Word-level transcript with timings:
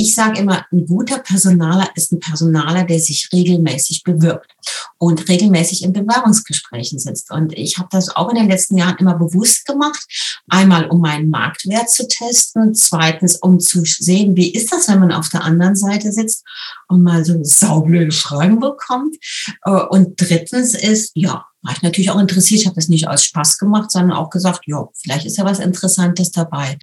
Ich 0.00 0.14
sage 0.14 0.40
immer, 0.40 0.64
ein 0.72 0.86
guter 0.86 1.18
Personaler 1.18 1.90
ist 1.94 2.10
ein 2.10 2.20
Personaler, 2.20 2.84
der 2.84 2.98
sich 2.98 3.28
regelmäßig 3.34 4.02
bewirbt 4.02 4.50
und 4.96 5.28
regelmäßig 5.28 5.84
in 5.84 5.92
Bewerbungsgesprächen 5.92 6.98
sitzt. 6.98 7.30
Und 7.30 7.52
ich 7.52 7.76
habe 7.76 7.90
das 7.92 8.08
auch 8.16 8.30
in 8.30 8.36
den 8.36 8.48
letzten 8.48 8.78
Jahren 8.78 8.96
immer 8.96 9.18
bewusst 9.18 9.66
gemacht. 9.66 10.02
Einmal, 10.48 10.88
um 10.88 11.02
meinen 11.02 11.28
Marktwert 11.28 11.90
zu 11.90 12.08
testen. 12.08 12.74
Zweitens, 12.74 13.36
um 13.36 13.60
zu 13.60 13.82
sehen, 13.84 14.36
wie 14.36 14.50
ist 14.50 14.72
das, 14.72 14.88
wenn 14.88 15.00
man 15.00 15.12
auf 15.12 15.28
der 15.28 15.44
anderen 15.44 15.76
Seite 15.76 16.10
sitzt 16.12 16.46
und 16.88 17.02
mal 17.02 17.22
so 17.22 17.38
saublöde 17.42 18.12
Fragen 18.12 18.58
bekommt. 18.58 19.16
Äh, 19.66 19.70
und 19.70 20.18
drittens 20.18 20.72
ist, 20.72 21.12
ja, 21.14 21.44
war 21.60 21.74
ich 21.74 21.82
natürlich 21.82 22.10
auch 22.10 22.18
interessiert. 22.18 22.62
Ich 22.62 22.66
habe 22.66 22.76
das 22.76 22.88
nicht 22.88 23.06
aus 23.06 23.22
Spaß 23.22 23.58
gemacht, 23.58 23.90
sondern 23.90 24.16
auch 24.16 24.30
gesagt, 24.30 24.62
ja, 24.64 24.88
vielleicht 24.94 25.26
ist 25.26 25.36
ja 25.36 25.44
was 25.44 25.58
Interessantes 25.58 26.30
dabei. 26.30 26.78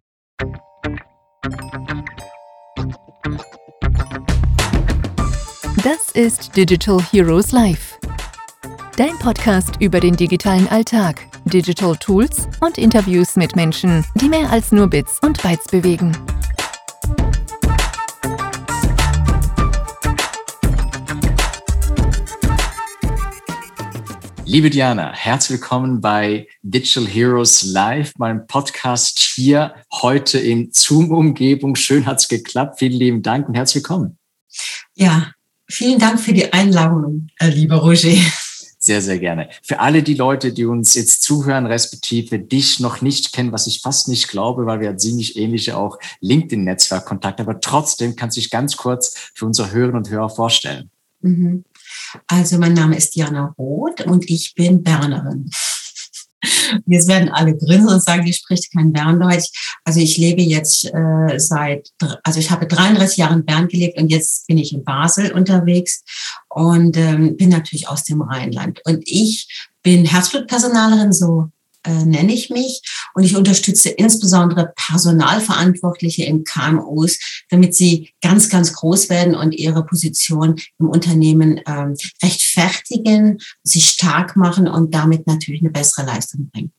Das 5.87 6.11
ist 6.11 6.57
Digital 6.57 7.01
Heroes 7.01 7.53
Live. 7.53 7.97
Dein 8.97 9.17
Podcast 9.19 9.75
über 9.79 10.01
den 10.01 10.17
digitalen 10.17 10.67
Alltag, 10.67 11.25
Digital 11.45 11.95
Tools 11.95 12.49
und 12.59 12.77
Interviews 12.77 13.37
mit 13.37 13.55
Menschen, 13.55 14.03
die 14.15 14.27
mehr 14.27 14.49
als 14.49 14.73
nur 14.73 14.89
Bits 14.89 15.17
und 15.21 15.41
Bytes 15.41 15.65
bewegen. 15.67 16.11
Liebe 24.43 24.69
Diana, 24.69 25.13
herzlich 25.13 25.61
willkommen 25.61 26.01
bei 26.01 26.49
Digital 26.63 27.07
Heroes 27.07 27.63
Live, 27.63 28.11
meinem 28.17 28.45
Podcast 28.45 29.19
hier 29.19 29.73
heute 30.01 30.37
in 30.37 30.69
Zoom-Umgebung. 30.73 31.77
Schön 31.77 32.05
hat 32.05 32.19
es 32.19 32.27
geklappt. 32.27 32.77
Vielen 32.79 32.99
lieben 32.99 33.21
Dank 33.21 33.47
und 33.47 33.55
herzlich 33.55 33.85
willkommen. 33.85 34.17
Ja, 34.95 35.31
vielen 35.67 35.99
Dank 35.99 36.19
für 36.19 36.33
die 36.33 36.51
Einladung, 36.53 37.27
äh, 37.39 37.49
lieber 37.49 37.77
Roger. 37.77 38.15
Sehr, 38.79 39.01
sehr 39.01 39.17
gerne. 39.17 39.49
Für 39.63 39.79
alle 39.79 40.03
die 40.03 40.13
Leute, 40.13 40.53
die 40.53 40.65
uns 40.65 40.93
jetzt 40.93 41.23
zuhören, 41.23 41.65
respektive 41.65 42.39
dich 42.39 42.79
noch 42.79 43.01
nicht 43.01 43.33
kennen, 43.33 43.51
was 43.51 43.67
ich 43.67 43.81
fast 43.81 44.07
nicht 44.07 44.27
glaube, 44.27 44.65
weil 44.65 44.79
wir 44.79 44.95
ziemlich 44.97 45.35
ähnliche 45.35 45.75
auch 45.75 45.97
LinkedIn-Netzwerkkontakte, 46.21 47.43
aber 47.43 47.59
trotzdem 47.59 48.15
kannst 48.15 48.37
du 48.37 48.41
dich 48.41 48.51
ganz 48.51 48.77
kurz 48.77 49.31
für 49.33 49.45
unsere 49.45 49.71
Hörerinnen 49.71 49.97
und 49.97 50.09
Hörer 50.09 50.29
vorstellen. 50.29 50.91
Mhm. 51.21 51.65
Also 52.27 52.57
mein 52.59 52.73
Name 52.73 52.95
ist 52.95 53.15
Diana 53.15 53.53
Roth 53.57 54.05
und 54.05 54.29
ich 54.29 54.53
bin 54.55 54.83
Bernerin. 54.83 55.49
Jetzt 56.85 57.07
werden 57.07 57.29
alle 57.29 57.55
grinsen 57.57 57.89
und 57.89 58.03
sagen, 58.03 58.25
die 58.25 58.33
spricht 58.33 58.73
kein 58.73 58.93
Berndeutsch. 58.93 59.49
Also 59.83 59.99
ich 59.99 60.17
lebe 60.17 60.41
jetzt 60.41 60.85
äh, 60.85 61.37
seit, 61.39 61.89
also 62.23 62.39
ich 62.39 62.51
habe 62.51 62.67
33 62.67 63.17
Jahre 63.17 63.35
in 63.35 63.45
Bern 63.45 63.67
gelebt 63.67 63.99
und 63.99 64.09
jetzt 64.09 64.47
bin 64.47 64.57
ich 64.57 64.73
in 64.73 64.83
Basel 64.83 65.31
unterwegs 65.31 66.03
und 66.49 66.97
ähm, 66.97 67.37
bin 67.37 67.49
natürlich 67.49 67.87
aus 67.87 68.03
dem 68.03 68.21
Rheinland. 68.21 68.81
Und 68.85 69.03
ich 69.05 69.69
bin 69.83 70.05
Herzblutpersonalerin, 70.05 71.13
so 71.13 71.49
äh, 71.83 72.05
nenne 72.05 72.33
ich 72.33 72.49
mich. 72.49 72.81
Und 73.13 73.23
ich 73.23 73.35
unterstütze 73.35 73.89
insbesondere 73.89 74.73
Personalverantwortliche 74.75 76.23
in 76.23 76.43
KMUs, 76.43 77.19
damit 77.49 77.75
sie 77.75 78.11
ganz, 78.21 78.49
ganz 78.49 78.73
groß 78.73 79.09
werden 79.09 79.35
und 79.35 79.53
ihre 79.53 79.85
Position 79.85 80.55
im 80.79 80.89
Unternehmen 80.89 81.61
ähm, 81.67 81.95
rechtfertigen, 82.23 83.39
sich 83.63 83.89
stark 83.89 84.35
machen 84.35 84.67
und 84.67 84.93
damit 84.93 85.27
natürlich 85.27 85.61
eine 85.61 85.71
bessere 85.71 86.05
Leistung 86.05 86.49
bringen 86.51 86.71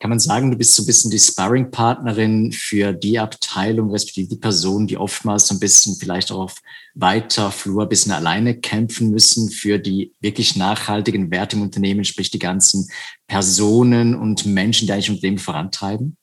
kann 0.00 0.10
man 0.10 0.20
sagen, 0.20 0.50
du 0.50 0.56
bist 0.56 0.74
so 0.74 0.82
ein 0.82 0.86
bisschen 0.86 1.10
die 1.10 1.18
Sparring-Partnerin 1.18 2.52
für 2.52 2.92
die 2.92 3.18
Abteilung, 3.18 3.90
respektive 3.90 4.28
die 4.28 4.36
Personen, 4.36 4.86
die 4.86 4.96
oftmals 4.96 5.48
so 5.48 5.54
ein 5.54 5.60
bisschen 5.60 5.96
vielleicht 5.96 6.30
auch 6.30 6.38
auf 6.38 6.54
weiter 6.94 7.50
Flur 7.50 7.82
ein 7.82 7.88
bisschen 7.88 8.12
alleine 8.12 8.58
kämpfen 8.60 9.10
müssen 9.10 9.50
für 9.50 9.78
die 9.78 10.14
wirklich 10.20 10.56
nachhaltigen 10.56 11.30
Werte 11.30 11.56
im 11.56 11.62
Unternehmen, 11.62 12.04
sprich 12.04 12.30
die 12.30 12.38
ganzen 12.38 12.88
Personen 13.26 14.14
und 14.14 14.46
Menschen, 14.46 14.86
die 14.86 14.92
eigentlich 14.92 15.10
Unternehmen 15.10 15.38
vorantreiben? 15.38 16.16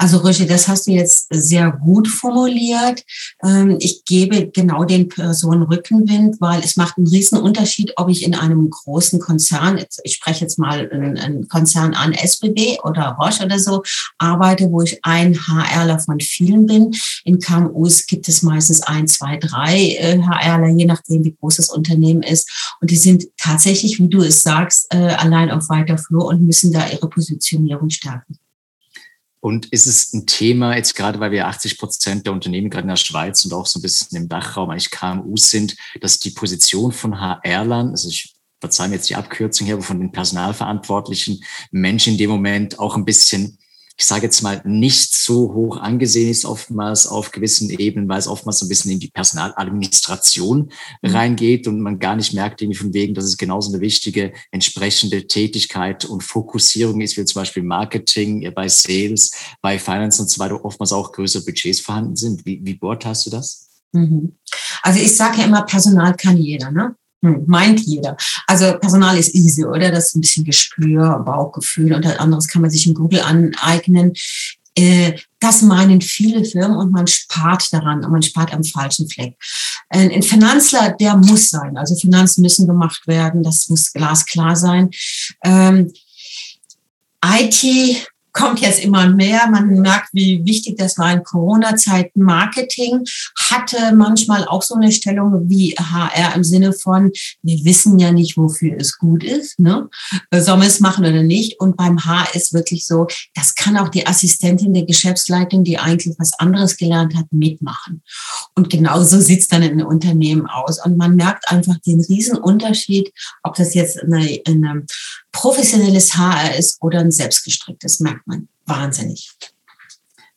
Also 0.00 0.16
Roger, 0.16 0.46
das 0.46 0.66
hast 0.66 0.86
du 0.86 0.92
jetzt 0.92 1.26
sehr 1.28 1.70
gut 1.72 2.08
formuliert. 2.08 3.04
Ähm, 3.44 3.76
ich 3.80 4.02
gebe 4.06 4.48
genau 4.48 4.84
den 4.84 5.10
Personen 5.10 5.64
Rückenwind, 5.64 6.40
weil 6.40 6.60
es 6.60 6.78
macht 6.78 6.96
einen 6.96 7.06
riesen 7.06 7.36
Unterschied, 7.38 7.92
ob 7.96 8.08
ich 8.08 8.22
in 8.22 8.34
einem 8.34 8.70
großen 8.70 9.20
Konzern, 9.20 9.78
ich 10.02 10.14
spreche 10.14 10.40
jetzt 10.40 10.58
mal 10.58 10.90
einen 10.90 11.48
Konzern 11.48 11.92
an, 11.92 12.14
SBB 12.14 12.78
oder 12.82 13.18
Roche 13.20 13.44
oder 13.44 13.58
so, 13.58 13.82
arbeite, 14.16 14.70
wo 14.70 14.80
ich 14.80 15.00
ein 15.02 15.34
HRler 15.34 15.98
von 15.98 16.18
vielen 16.18 16.64
bin. 16.64 16.92
In 17.24 17.38
KMUs 17.38 18.06
gibt 18.06 18.26
es 18.26 18.40
meistens 18.40 18.80
ein, 18.80 19.06
zwei, 19.06 19.36
drei 19.36 19.98
HRler, 20.00 20.68
äh, 20.68 20.76
je 20.78 20.86
nachdem, 20.86 21.24
wie 21.24 21.36
groß 21.38 21.56
das 21.56 21.68
Unternehmen 21.68 22.22
ist. 22.22 22.50
Und 22.80 22.90
die 22.90 22.96
sind 22.96 23.26
tatsächlich, 23.36 23.98
wie 23.98 24.08
du 24.08 24.22
es 24.22 24.42
sagst, 24.42 24.86
äh, 24.94 24.96
allein 24.96 25.50
auf 25.50 25.68
weiter 25.68 25.98
Flur 25.98 26.24
und 26.24 26.40
müssen 26.40 26.72
da 26.72 26.88
ihre 26.88 27.10
Positionierung 27.10 27.90
stärken. 27.90 28.38
Und 29.40 29.66
ist 29.72 29.86
es 29.86 30.12
ein 30.12 30.26
Thema, 30.26 30.76
jetzt 30.76 30.94
gerade 30.94 31.18
weil 31.18 31.30
wir 31.30 31.48
80 31.48 31.78
Prozent 31.78 32.26
der 32.26 32.34
Unternehmen 32.34 32.68
gerade 32.68 32.82
in 32.82 32.88
der 32.88 32.96
Schweiz 32.96 33.44
und 33.44 33.54
auch 33.54 33.66
so 33.66 33.78
ein 33.78 33.82
bisschen 33.82 34.16
im 34.18 34.28
Dachraum 34.28 34.70
eigentlich 34.70 34.90
KMUs 34.90 35.48
sind, 35.48 35.76
dass 36.00 36.18
die 36.18 36.30
Position 36.30 36.92
von 36.92 37.18
HR-Lern, 37.18 37.90
also 37.90 38.08
ich 38.08 38.34
verzeihe 38.60 38.88
mir 38.88 38.96
jetzt 38.96 39.08
die 39.08 39.16
Abkürzung 39.16 39.66
hier, 39.66 39.76
aber 39.76 39.84
von 39.84 39.98
den 39.98 40.12
personalverantwortlichen 40.12 41.42
Menschen 41.70 42.12
in 42.12 42.18
dem 42.18 42.30
Moment 42.30 42.78
auch 42.78 42.96
ein 42.96 43.06
bisschen 43.06 43.58
ich 44.00 44.06
sage 44.06 44.22
jetzt 44.22 44.40
mal, 44.40 44.62
nicht 44.64 45.14
so 45.14 45.52
hoch 45.52 45.76
angesehen 45.76 46.30
ist, 46.30 46.46
oftmals 46.46 47.06
auf 47.06 47.32
gewissen 47.32 47.68
Ebenen, 47.68 48.08
weil 48.08 48.18
es 48.18 48.28
oftmals 48.28 48.60
so 48.60 48.64
ein 48.64 48.70
bisschen 48.70 48.90
in 48.90 48.98
die 48.98 49.10
Personaladministration 49.10 50.72
mhm. 51.02 51.10
reingeht 51.10 51.68
und 51.68 51.82
man 51.82 51.98
gar 51.98 52.16
nicht 52.16 52.32
merkt, 52.32 52.62
irgendwie 52.62 52.78
von 52.78 52.94
wegen, 52.94 53.12
dass 53.12 53.26
es 53.26 53.36
genauso 53.36 53.70
eine 53.70 53.82
wichtige 53.82 54.32
entsprechende 54.52 55.26
Tätigkeit 55.26 56.06
und 56.06 56.24
Fokussierung 56.24 57.02
ist, 57.02 57.18
wie 57.18 57.26
zum 57.26 57.42
Beispiel 57.42 57.62
Marketing, 57.62 58.50
bei 58.54 58.68
Sales, 58.68 59.32
bei 59.60 59.78
Finance 59.78 60.22
und 60.22 60.30
so 60.30 60.38
weiter, 60.38 60.64
oftmals 60.64 60.94
auch 60.94 61.12
größere 61.12 61.44
Budgets 61.44 61.80
vorhanden 61.80 62.16
sind. 62.16 62.46
Wie, 62.46 62.58
wie 62.64 62.76
beurteilst 62.76 63.26
du 63.26 63.30
das? 63.30 63.68
Mhm. 63.92 64.38
Also 64.80 64.98
ich 64.98 65.14
sage 65.14 65.40
ja 65.40 65.44
immer, 65.44 65.60
Personal 65.66 66.16
kann 66.16 66.38
jeder. 66.38 66.70
Ne? 66.70 66.96
Hm, 67.22 67.44
meint 67.46 67.80
jeder. 67.80 68.16
Also 68.46 68.78
Personal 68.78 69.18
ist 69.18 69.34
easy, 69.34 69.64
oder? 69.64 69.90
Das 69.90 70.08
ist 70.08 70.16
ein 70.16 70.20
bisschen 70.22 70.44
Gespür, 70.44 71.22
Bauchgefühl 71.24 71.92
und 71.92 72.06
anderes 72.06 72.48
kann 72.48 72.62
man 72.62 72.70
sich 72.70 72.86
in 72.86 72.94
Google 72.94 73.20
aneignen. 73.20 74.12
Äh, 74.74 75.18
das 75.40 75.62
meinen 75.62 76.00
viele 76.00 76.44
Firmen 76.44 76.76
und 76.76 76.92
man 76.92 77.06
spart 77.06 77.72
daran 77.72 78.04
und 78.04 78.12
man 78.12 78.22
spart 78.22 78.54
am 78.54 78.64
falschen 78.64 79.08
Fleck. 79.08 79.36
Ein 79.88 80.22
Finanzler, 80.22 80.92
der 80.92 81.16
muss 81.16 81.50
sein. 81.50 81.76
Also 81.76 81.96
Finanzen 81.96 82.42
müssen 82.42 82.66
gemacht 82.66 83.06
werden, 83.06 83.42
das 83.42 83.68
muss 83.68 83.92
glasklar 83.92 84.54
sein. 84.54 84.90
Ähm, 85.42 85.92
IT 87.24 88.08
kommt 88.32 88.60
jetzt 88.60 88.80
immer 88.80 89.08
mehr. 89.08 89.48
Man 89.50 89.68
merkt, 89.80 90.08
wie 90.12 90.44
wichtig 90.44 90.76
das 90.78 90.98
war 90.98 91.12
in 91.12 91.22
Corona-Zeiten. 91.22 92.22
Marketing 92.22 93.04
hatte 93.50 93.94
manchmal 93.94 94.44
auch 94.44 94.62
so 94.62 94.74
eine 94.74 94.92
Stellung 94.92 95.48
wie 95.48 95.74
HR 95.74 96.34
im 96.34 96.44
Sinne 96.44 96.72
von, 96.72 97.10
wir 97.42 97.64
wissen 97.64 97.98
ja 97.98 98.12
nicht, 98.12 98.36
wofür 98.36 98.76
es 98.78 98.98
gut 98.98 99.24
ist. 99.24 99.58
Ne? 99.58 99.88
Sollen 100.32 100.60
wir 100.60 100.68
es 100.68 100.80
machen 100.80 101.04
oder 101.04 101.22
nicht? 101.22 101.60
Und 101.60 101.76
beim 101.76 102.04
H 102.04 102.28
ist 102.34 102.52
wirklich 102.52 102.86
so, 102.86 103.06
das 103.34 103.54
kann 103.54 103.76
auch 103.76 103.88
die 103.88 104.06
Assistentin 104.06 104.74
der 104.74 104.84
Geschäftsleitung, 104.84 105.64
die 105.64 105.78
eigentlich 105.78 106.14
was 106.18 106.32
anderes 106.38 106.76
gelernt 106.76 107.16
hat, 107.16 107.26
mitmachen. 107.32 108.02
Und 108.54 108.70
genauso 108.70 109.20
sieht 109.20 109.40
es 109.40 109.48
dann 109.48 109.62
in 109.62 109.82
Unternehmen 109.82 110.46
aus. 110.46 110.84
Und 110.84 110.96
man 110.96 111.16
merkt 111.16 111.50
einfach 111.50 111.76
den 111.86 112.00
riesen 112.00 112.38
Unterschied, 112.38 113.12
ob 113.42 113.54
das 113.56 113.74
jetzt 113.74 113.98
eine 114.02 114.86
professionelles 115.32 116.16
HR 116.16 116.56
ist 116.56 116.82
oder 116.82 117.00
ein 117.00 117.12
selbstgestricktes, 117.12 118.00
merkt 118.20 118.26
man 118.26 118.48
wahnsinnig. 118.66 119.30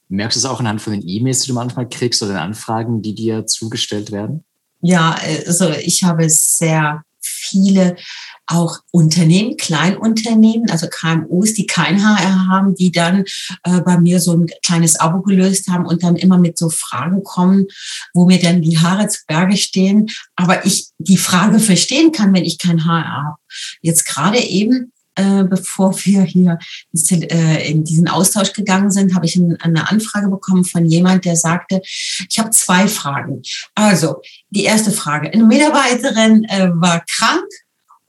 Merkst 0.09 0.35
du 0.35 0.39
es 0.39 0.45
auch 0.45 0.59
anhand 0.59 0.81
von 0.81 0.93
den 0.93 1.07
E-Mails, 1.07 1.41
die 1.41 1.49
du 1.49 1.53
manchmal 1.53 1.89
kriegst 1.89 2.21
oder 2.21 2.33
den 2.33 2.39
Anfragen, 2.39 3.01
die 3.01 3.15
dir 3.15 3.45
zugestellt 3.47 4.11
werden? 4.11 4.43
Ja, 4.81 5.17
also 5.47 5.69
ich 5.71 6.03
habe 6.03 6.29
sehr 6.29 7.03
viele 7.21 7.95
auch 8.45 8.79
Unternehmen, 8.91 9.55
Kleinunternehmen, 9.55 10.69
also 10.69 10.87
KMUs, 10.87 11.53
die 11.53 11.65
kein 11.65 12.03
HR 12.03 12.47
haben, 12.47 12.75
die 12.75 12.91
dann 12.91 13.23
äh, 13.63 13.79
bei 13.81 13.97
mir 13.97 14.19
so 14.19 14.33
ein 14.33 14.47
kleines 14.65 14.99
Abo 14.99 15.21
gelöst 15.21 15.69
haben 15.69 15.85
und 15.85 16.03
dann 16.03 16.17
immer 16.17 16.37
mit 16.37 16.57
so 16.57 16.69
Fragen 16.69 17.23
kommen, 17.23 17.67
wo 18.13 18.25
mir 18.25 18.39
dann 18.39 18.61
die 18.61 18.77
Haare 18.77 19.07
zu 19.07 19.21
Berge 19.27 19.55
stehen, 19.55 20.09
aber 20.35 20.65
ich 20.65 20.89
die 20.97 21.17
Frage 21.17 21.59
verstehen 21.59 22.11
kann, 22.11 22.33
wenn 22.33 22.43
ich 22.43 22.57
kein 22.57 22.85
HR 22.85 23.23
habe. 23.23 23.37
Jetzt 23.81 24.05
gerade 24.05 24.39
eben 24.39 24.91
äh, 25.15 25.43
bevor 25.43 25.95
wir 26.05 26.23
hier 26.23 26.59
äh, 27.11 27.71
in 27.71 27.83
diesen 27.83 28.07
Austausch 28.07 28.53
gegangen 28.53 28.91
sind, 28.91 29.15
habe 29.15 29.25
ich 29.25 29.37
eine 29.37 29.89
Anfrage 29.89 30.27
bekommen 30.27 30.65
von 30.65 30.85
jemand, 30.85 31.25
der 31.25 31.35
sagte, 31.35 31.81
ich 31.83 32.39
habe 32.39 32.49
zwei 32.49 32.87
Fragen. 32.87 33.41
Also, 33.75 34.21
die 34.49 34.63
erste 34.63 34.91
Frage. 34.91 35.31
Eine 35.31 35.43
Mitarbeiterin 35.43 36.45
äh, 36.45 36.69
war 36.73 37.03
krank 37.17 37.45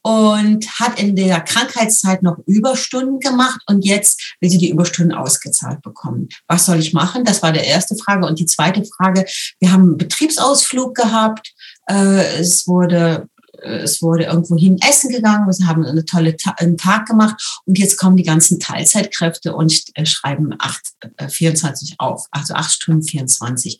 und 0.03 0.69
hat 0.79 1.01
in 1.01 1.17
der 1.17 1.41
Krankheitszeit 1.41 2.23
noch 2.23 2.37
Überstunden 2.47 3.21
gemacht 3.21 3.61
und 3.67 3.87
jetzt 3.87 4.37
will 4.41 4.51
sie 4.51 4.59
die 4.59 4.71
Überstunden 4.71 5.17
ausgezahlt 5.17 5.81
bekommen. 5.81 6.29
Was 6.47 6.67
soll 6.67 6.79
ich 6.79 6.93
machen? 6.93 7.25
Das 7.25 7.43
war 7.43 7.53
der 7.53 7.65
erste 7.65 7.97
Frage. 7.97 8.27
Und 8.27 8.39
die 8.39 8.45
zweite 8.45 8.85
Frage, 8.85 9.25
wir 9.61 9.73
haben 9.73 9.83
einen 9.83 9.97
Betriebsausflug 9.97 10.95
gehabt. 10.95 11.55
Es 11.87 12.67
wurde 12.67 13.29
es 13.62 14.03
wurde 14.03 14.25
irgendwo 14.25 14.56
hin 14.56 14.79
essen 14.89 15.11
gegangen, 15.11 15.47
wir 15.47 15.67
haben 15.67 15.85
eine 15.85 16.05
tolle 16.05 16.37
Ta 16.37 16.55
einen 16.59 16.77
Tag 16.77 17.06
gemacht 17.06 17.62
und 17.67 17.79
jetzt 17.79 17.99
kommen 17.99 18.17
die 18.17 18.23
ganzen 18.23 18.61
Teilzeitkräfte 18.61 19.55
und 19.55 19.83
äh, 19.95 20.06
schreiben 20.06 20.55
acht, 20.59 20.83
äh, 21.17 21.29
24 21.29 21.97
auf, 21.99 22.27
also 22.31 22.55
acht 22.55 22.73
Stunden 22.73 23.03
24. 23.03 23.79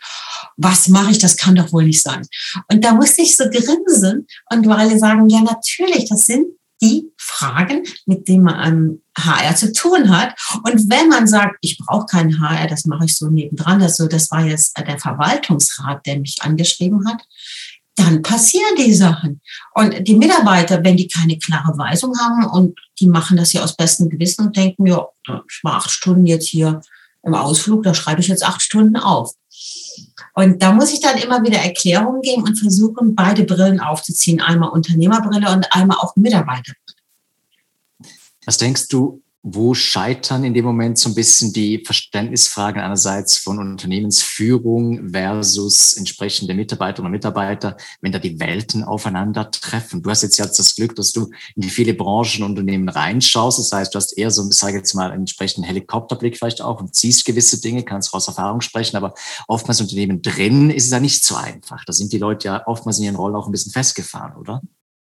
Was 0.57 0.89
mache 0.89 1.11
ich? 1.11 1.19
Das 1.19 1.37
kann 1.37 1.55
doch 1.55 1.73
wohl 1.73 1.85
nicht 1.85 2.03
sein. 2.03 2.27
Und 2.71 2.85
da 2.85 2.95
musste 2.95 3.23
ich 3.23 3.37
so 3.37 3.45
grinsen 3.45 4.27
und 4.51 4.69
alle 4.69 4.99
sagen, 4.99 5.29
ja 5.29 5.41
natürlich, 5.41 6.09
das 6.09 6.27
sind 6.27 6.47
die 6.83 7.11
Fragen, 7.17 7.83
mit 8.07 8.29
denen 8.29 8.45
man 8.45 8.55
am 8.55 9.01
HR 9.17 9.57
zu 9.57 9.73
tun 9.73 10.11
hat. 10.11 10.35
Und 10.65 10.91
wenn 10.91 11.09
man 11.09 11.27
sagt, 11.27 11.57
ich 11.61 11.79
brauche 11.79 12.07
keinen 12.07 12.41
HR, 12.41 12.67
das 12.67 12.85
mache 12.85 13.07
ich 13.07 13.17
so 13.17 13.29
nebendran, 13.29 13.81
also 13.81 14.07
das 14.07 14.31
war 14.31 14.45
jetzt 14.45 14.77
der 14.77 14.99
Verwaltungsrat, 14.99 16.05
der 16.05 16.19
mich 16.19 16.43
angeschrieben 16.43 17.09
hat, 17.09 17.23
dann 17.97 18.23
passieren 18.23 18.75
die 18.77 18.95
Sachen. 18.95 19.41
Und 19.75 20.07
die 20.07 20.17
Mitarbeiter, 20.17 20.83
wenn 20.83 20.97
die 20.97 21.09
keine 21.09 21.39
klare 21.39 21.77
Weisung 21.79 22.19
haben 22.19 22.47
und 22.47 22.79
die 22.99 23.07
machen 23.07 23.37
das 23.37 23.53
ja 23.53 23.63
aus 23.63 23.77
bestem 23.77 24.09
Gewissen 24.09 24.47
und 24.47 24.57
denken, 24.57 24.87
ja, 24.87 25.07
ich 25.49 25.61
war 25.63 25.75
acht 25.75 25.91
Stunden 25.91 26.27
jetzt 26.27 26.49
hier 26.49 26.81
im 27.23 27.35
Ausflug, 27.35 27.83
da 27.85 27.95
schreibe 27.95 28.21
ich 28.21 28.29
jetzt 28.29 28.45
acht 28.45 28.63
Stunden 28.63 28.97
auf. 28.97 29.35
Und 30.35 30.63
da 30.63 30.73
muss 30.73 30.93
ich 30.93 31.01
dann 31.01 31.17
immer 31.19 31.43
wieder 31.45 31.59
Erklärungen 31.59 32.21
geben 32.21 32.43
und 32.43 32.59
versuchen, 32.59 33.15
beide 33.15 33.45
Brillen 33.45 33.81
aufzuziehen. 33.81 34.41
Einmal 34.41 34.71
Unternehmerbrille 34.71 35.51
und 35.53 35.73
einmal 35.73 35.99
auch 35.99 36.17
Mitarbeiterbrille. 36.17 36.75
Was 38.45 38.59
denkst 38.59 38.89
du, 38.89 39.23
wo 39.47 39.75
scheitern 39.75 40.43
in 40.43 40.55
dem 40.55 40.65
Moment 40.65 40.99
so 40.99 41.11
ein 41.11 41.15
bisschen 41.15 41.53
die 41.53 41.85
Verständnisfragen 41.85 42.81
einerseits 42.81 43.37
von 43.37 43.59
Unternehmensführung 43.59 45.11
versus 45.11 45.93
entsprechende 45.93 46.55
Mitarbeiterinnen 46.55 47.09
und 47.09 47.13
Mitarbeiter, 47.13 47.77
wenn 48.01 48.11
da 48.11 48.19
die 48.19 48.41
Welten 48.41 48.83
aufeinandertreffen? 48.83 50.03
Du 50.03 50.09
hast 50.09 50.23
jetzt 50.23 50.39
ja 50.39 50.47
das 50.47 50.75
Glück, 50.75 50.97
dass 50.97 51.13
du 51.13 51.29
in 51.57 51.61
die 51.61 51.69
viele 51.69 51.93
Branchen 51.93 52.43
und 52.43 52.53
Unternehmen 52.53 52.89
reinschaust. 52.89 53.59
Das 53.59 53.71
heißt, 53.71 53.95
du 53.95 53.99
hast 53.99 54.17
eher 54.17 54.31
so, 54.31 54.49
ich 54.49 54.57
sage 54.57 54.79
jetzt 54.79 54.95
mal, 54.95 55.11
einen 55.11 55.21
entsprechenden 55.21 55.67
Helikopterblick 55.67 56.39
vielleicht 56.39 56.63
auch 56.63 56.81
und 56.81 56.97
siehst 56.97 57.27
gewisse 57.27 57.61
Dinge, 57.61 57.83
kannst 57.83 58.15
aus 58.15 58.29
Erfahrung 58.29 58.63
sprechen, 58.63 58.97
aber 58.97 59.13
oftmals 59.47 59.79
Unternehmen 59.79 60.23
drin 60.23 60.71
ist 60.71 60.87
es 60.87 60.91
ja 60.91 61.01
nicht 61.01 61.23
so 61.23 61.35
einfach. 61.37 61.85
Da 61.85 61.93
sind 61.93 62.15
die 62.15 62.19
Leute 62.19 62.49
ja 62.49 62.67
oftmals 62.67 62.99
in 62.99 63.05
ihren 63.05 63.17
Rollen 63.17 63.37
auch 63.37 63.45
ein 63.45 63.53
bisschen 63.53 63.73
festgefahren, 63.73 64.37
oder? 64.37 64.63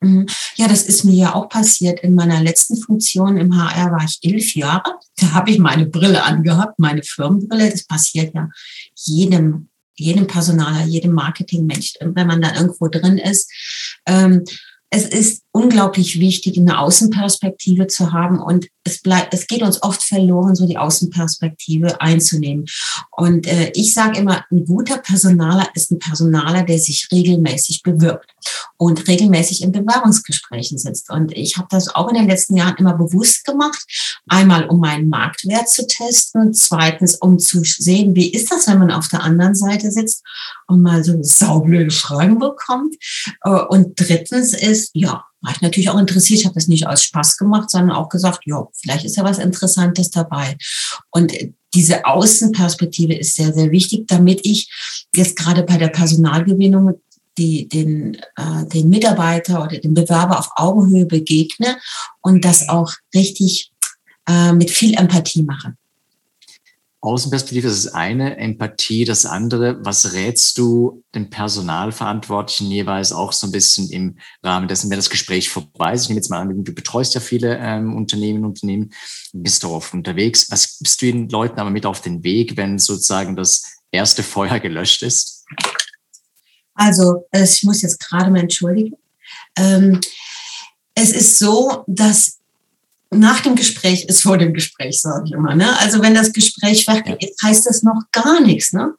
Mhm. 0.03 0.27
Ja, 0.55 0.67
das 0.67 0.83
ist 0.83 1.03
mir 1.03 1.15
ja 1.15 1.35
auch 1.35 1.49
passiert. 1.49 2.01
In 2.01 2.15
meiner 2.15 2.41
letzten 2.41 2.77
Funktion 2.77 3.37
im 3.37 3.55
HR 3.55 3.91
war 3.91 4.03
ich 4.03 4.19
elf 4.21 4.55
Jahre. 4.55 4.99
Da 5.17 5.31
habe 5.31 5.51
ich 5.51 5.59
meine 5.59 5.85
Brille 5.85 6.23
angehabt, 6.23 6.79
meine 6.79 7.03
Firmenbrille. 7.03 7.69
Das 7.69 7.85
passiert 7.85 8.33
ja 8.33 8.49
jedem, 8.95 9.69
jedem 9.95 10.27
Personaler, 10.27 10.85
jedem 10.85 11.13
Marketingmensch, 11.13 11.93
wenn 12.01 12.27
man 12.27 12.41
da 12.41 12.55
irgendwo 12.55 12.87
drin 12.87 13.17
ist. 13.17 13.51
Ähm, 14.05 14.43
es 14.89 15.05
ist 15.05 15.42
unglaublich 15.53 16.19
wichtig, 16.19 16.57
eine 16.57 16.79
Außenperspektive 16.79 17.85
zu 17.85 18.11
haben 18.11 18.39
und 18.39 18.67
es 18.83 19.01
bleibt, 19.01 19.33
es 19.33 19.47
geht 19.47 19.61
uns 19.61 19.81
oft 19.83 20.01
verloren, 20.01 20.55
so 20.55 20.65
die 20.65 20.77
Außenperspektive 20.77 22.01
einzunehmen. 22.01 22.65
Und 23.11 23.47
äh, 23.47 23.71
ich 23.75 23.93
sage 23.93 24.19
immer, 24.19 24.43
ein 24.51 24.65
guter 24.65 24.97
Personaler 24.97 25.67
ist 25.75 25.91
ein 25.91 25.99
Personaler, 25.99 26.63
der 26.63 26.79
sich 26.79 27.07
regelmäßig 27.11 27.83
bewirbt 27.83 28.33
und 28.77 29.07
regelmäßig 29.07 29.61
in 29.61 29.71
Bewerbungsgesprächen 29.71 30.79
sitzt. 30.79 31.11
Und 31.11 31.31
ich 31.31 31.55
habe 31.57 31.67
das 31.69 31.93
auch 31.93 32.09
in 32.09 32.15
den 32.15 32.27
letzten 32.27 32.57
Jahren 32.57 32.75
immer 32.77 32.95
bewusst 32.95 33.45
gemacht. 33.45 33.85
Einmal, 34.27 34.67
um 34.67 34.79
meinen 34.79 35.07
Marktwert 35.07 35.69
zu 35.69 35.85
testen. 35.85 36.53
Zweitens, 36.53 37.15
um 37.15 37.37
zu 37.37 37.63
sehen, 37.63 38.15
wie 38.15 38.31
ist 38.31 38.51
das, 38.51 38.67
wenn 38.67 38.79
man 38.79 38.91
auf 38.91 39.07
der 39.07 39.23
anderen 39.23 39.55
Seite 39.55 39.91
sitzt 39.91 40.23
und 40.67 40.81
mal 40.81 41.03
so 41.03 41.17
saublöde 41.21 41.91
Fragen 41.91 42.39
bekommt. 42.39 42.95
Äh, 43.43 43.51
und 43.51 43.93
drittens 43.95 44.53
ist, 44.53 44.89
ja, 44.93 45.23
war 45.43 45.51
ich 45.51 45.61
natürlich 45.61 45.89
auch 45.89 45.99
interessiert. 45.99 46.39
Ich 46.39 46.45
habe 46.45 46.55
das 46.55 46.67
nicht 46.67 46.87
aus 46.87 47.03
Spaß 47.03 47.37
gemacht, 47.37 47.69
sondern 47.69 47.95
auch 47.95 48.09
gesagt, 48.09 48.43
ja, 48.45 48.65
vielleicht 48.73 49.05
ist 49.05 49.17
ja 49.17 49.23
was 49.23 49.39
Interessantes 49.39 50.09
dabei. 50.09 50.57
Und 51.11 51.33
diese 51.73 52.05
Außenperspektive 52.05 53.13
ist 53.13 53.35
sehr, 53.35 53.53
sehr 53.53 53.71
wichtig, 53.71 54.07
damit 54.07 54.45
ich 54.45 54.71
jetzt 55.13 55.35
gerade 55.35 55.63
bei 55.63 55.77
der 55.77 55.89
Personalgewinnung 55.89 56.93
die, 57.37 57.67
den, 57.67 58.15
äh, 58.37 58.65
den 58.71 58.89
Mitarbeiter 58.89 59.63
oder 59.63 59.79
den 59.79 59.93
Bewerber 59.93 60.39
auf 60.39 60.49
Augenhöhe 60.55 61.05
begegne 61.05 61.77
und 62.21 62.45
das 62.45 62.69
auch 62.69 62.93
richtig 63.13 63.71
äh, 64.27 64.53
mit 64.53 64.71
viel 64.71 64.93
Empathie 64.93 65.43
mache. 65.43 65.75
Außenperspektive 67.03 67.67
ist 67.67 67.83
das 67.83 67.93
eine, 67.93 68.37
Empathie 68.37 69.03
das 69.03 69.25
andere. 69.25 69.77
Was 69.83 70.13
rätst 70.13 70.57
du 70.57 71.03
den 71.13 71.29
Personalverantwortlichen 71.29 72.71
jeweils 72.71 73.11
auch 73.11 73.33
so 73.33 73.45
ein 73.45 73.51
bisschen 73.51 73.89
im 73.89 74.17
Rahmen 74.41 74.69
dessen, 74.69 74.89
wenn 74.89 74.99
das 74.99 75.09
Gespräch 75.09 75.49
vorbei 75.49 75.91
ist? 75.91 76.03
Ich 76.03 76.07
nehme 76.07 76.19
jetzt 76.19 76.29
mal 76.29 76.39
an, 76.39 76.63
du 76.63 76.73
betreust 76.73 77.13
ja 77.13 77.19
viele 77.19 77.57
ähm, 77.57 77.93
Unternehmen, 77.97 78.45
Unternehmen, 78.45 78.93
bist 79.33 79.63
du 79.63 79.69
oft 79.71 79.93
unterwegs. 79.93 80.49
Was 80.49 80.77
bist 80.79 81.01
du 81.01 81.07
den 81.07 81.27
Leuten 81.27 81.59
aber 81.59 81.71
mit 81.71 81.85
auf 81.85 81.99
den 81.99 82.23
Weg, 82.23 82.55
wenn 82.55 82.79
sozusagen 82.79 83.35
das 83.35 83.81
erste 83.91 84.23
Feuer 84.23 84.61
gelöscht 84.61 85.03
ist? 85.03 85.43
Also, 86.73 87.27
ich 87.33 87.63
muss 87.63 87.81
jetzt 87.81 87.99
gerade 87.99 88.31
mal 88.31 88.39
entschuldigen. 88.39 88.95
Ähm, 89.57 89.99
es 90.95 91.11
ist 91.11 91.37
so, 91.37 91.83
dass 91.85 92.39
nach 93.13 93.41
dem 93.41 93.55
Gespräch 93.55 94.05
ist 94.05 94.23
vor 94.23 94.37
dem 94.37 94.53
Gespräch, 94.53 95.01
sage 95.01 95.23
ich 95.27 95.31
immer. 95.31 95.55
Ne? 95.55 95.79
Also 95.79 96.01
wenn 96.01 96.13
das 96.13 96.33
Gespräch 96.33 96.85
fertig 96.85 97.21
ist, 97.21 97.41
heißt 97.41 97.65
das 97.65 97.83
noch 97.83 98.01
gar 98.11 98.41
nichts. 98.41 98.73
Ne? 98.73 98.93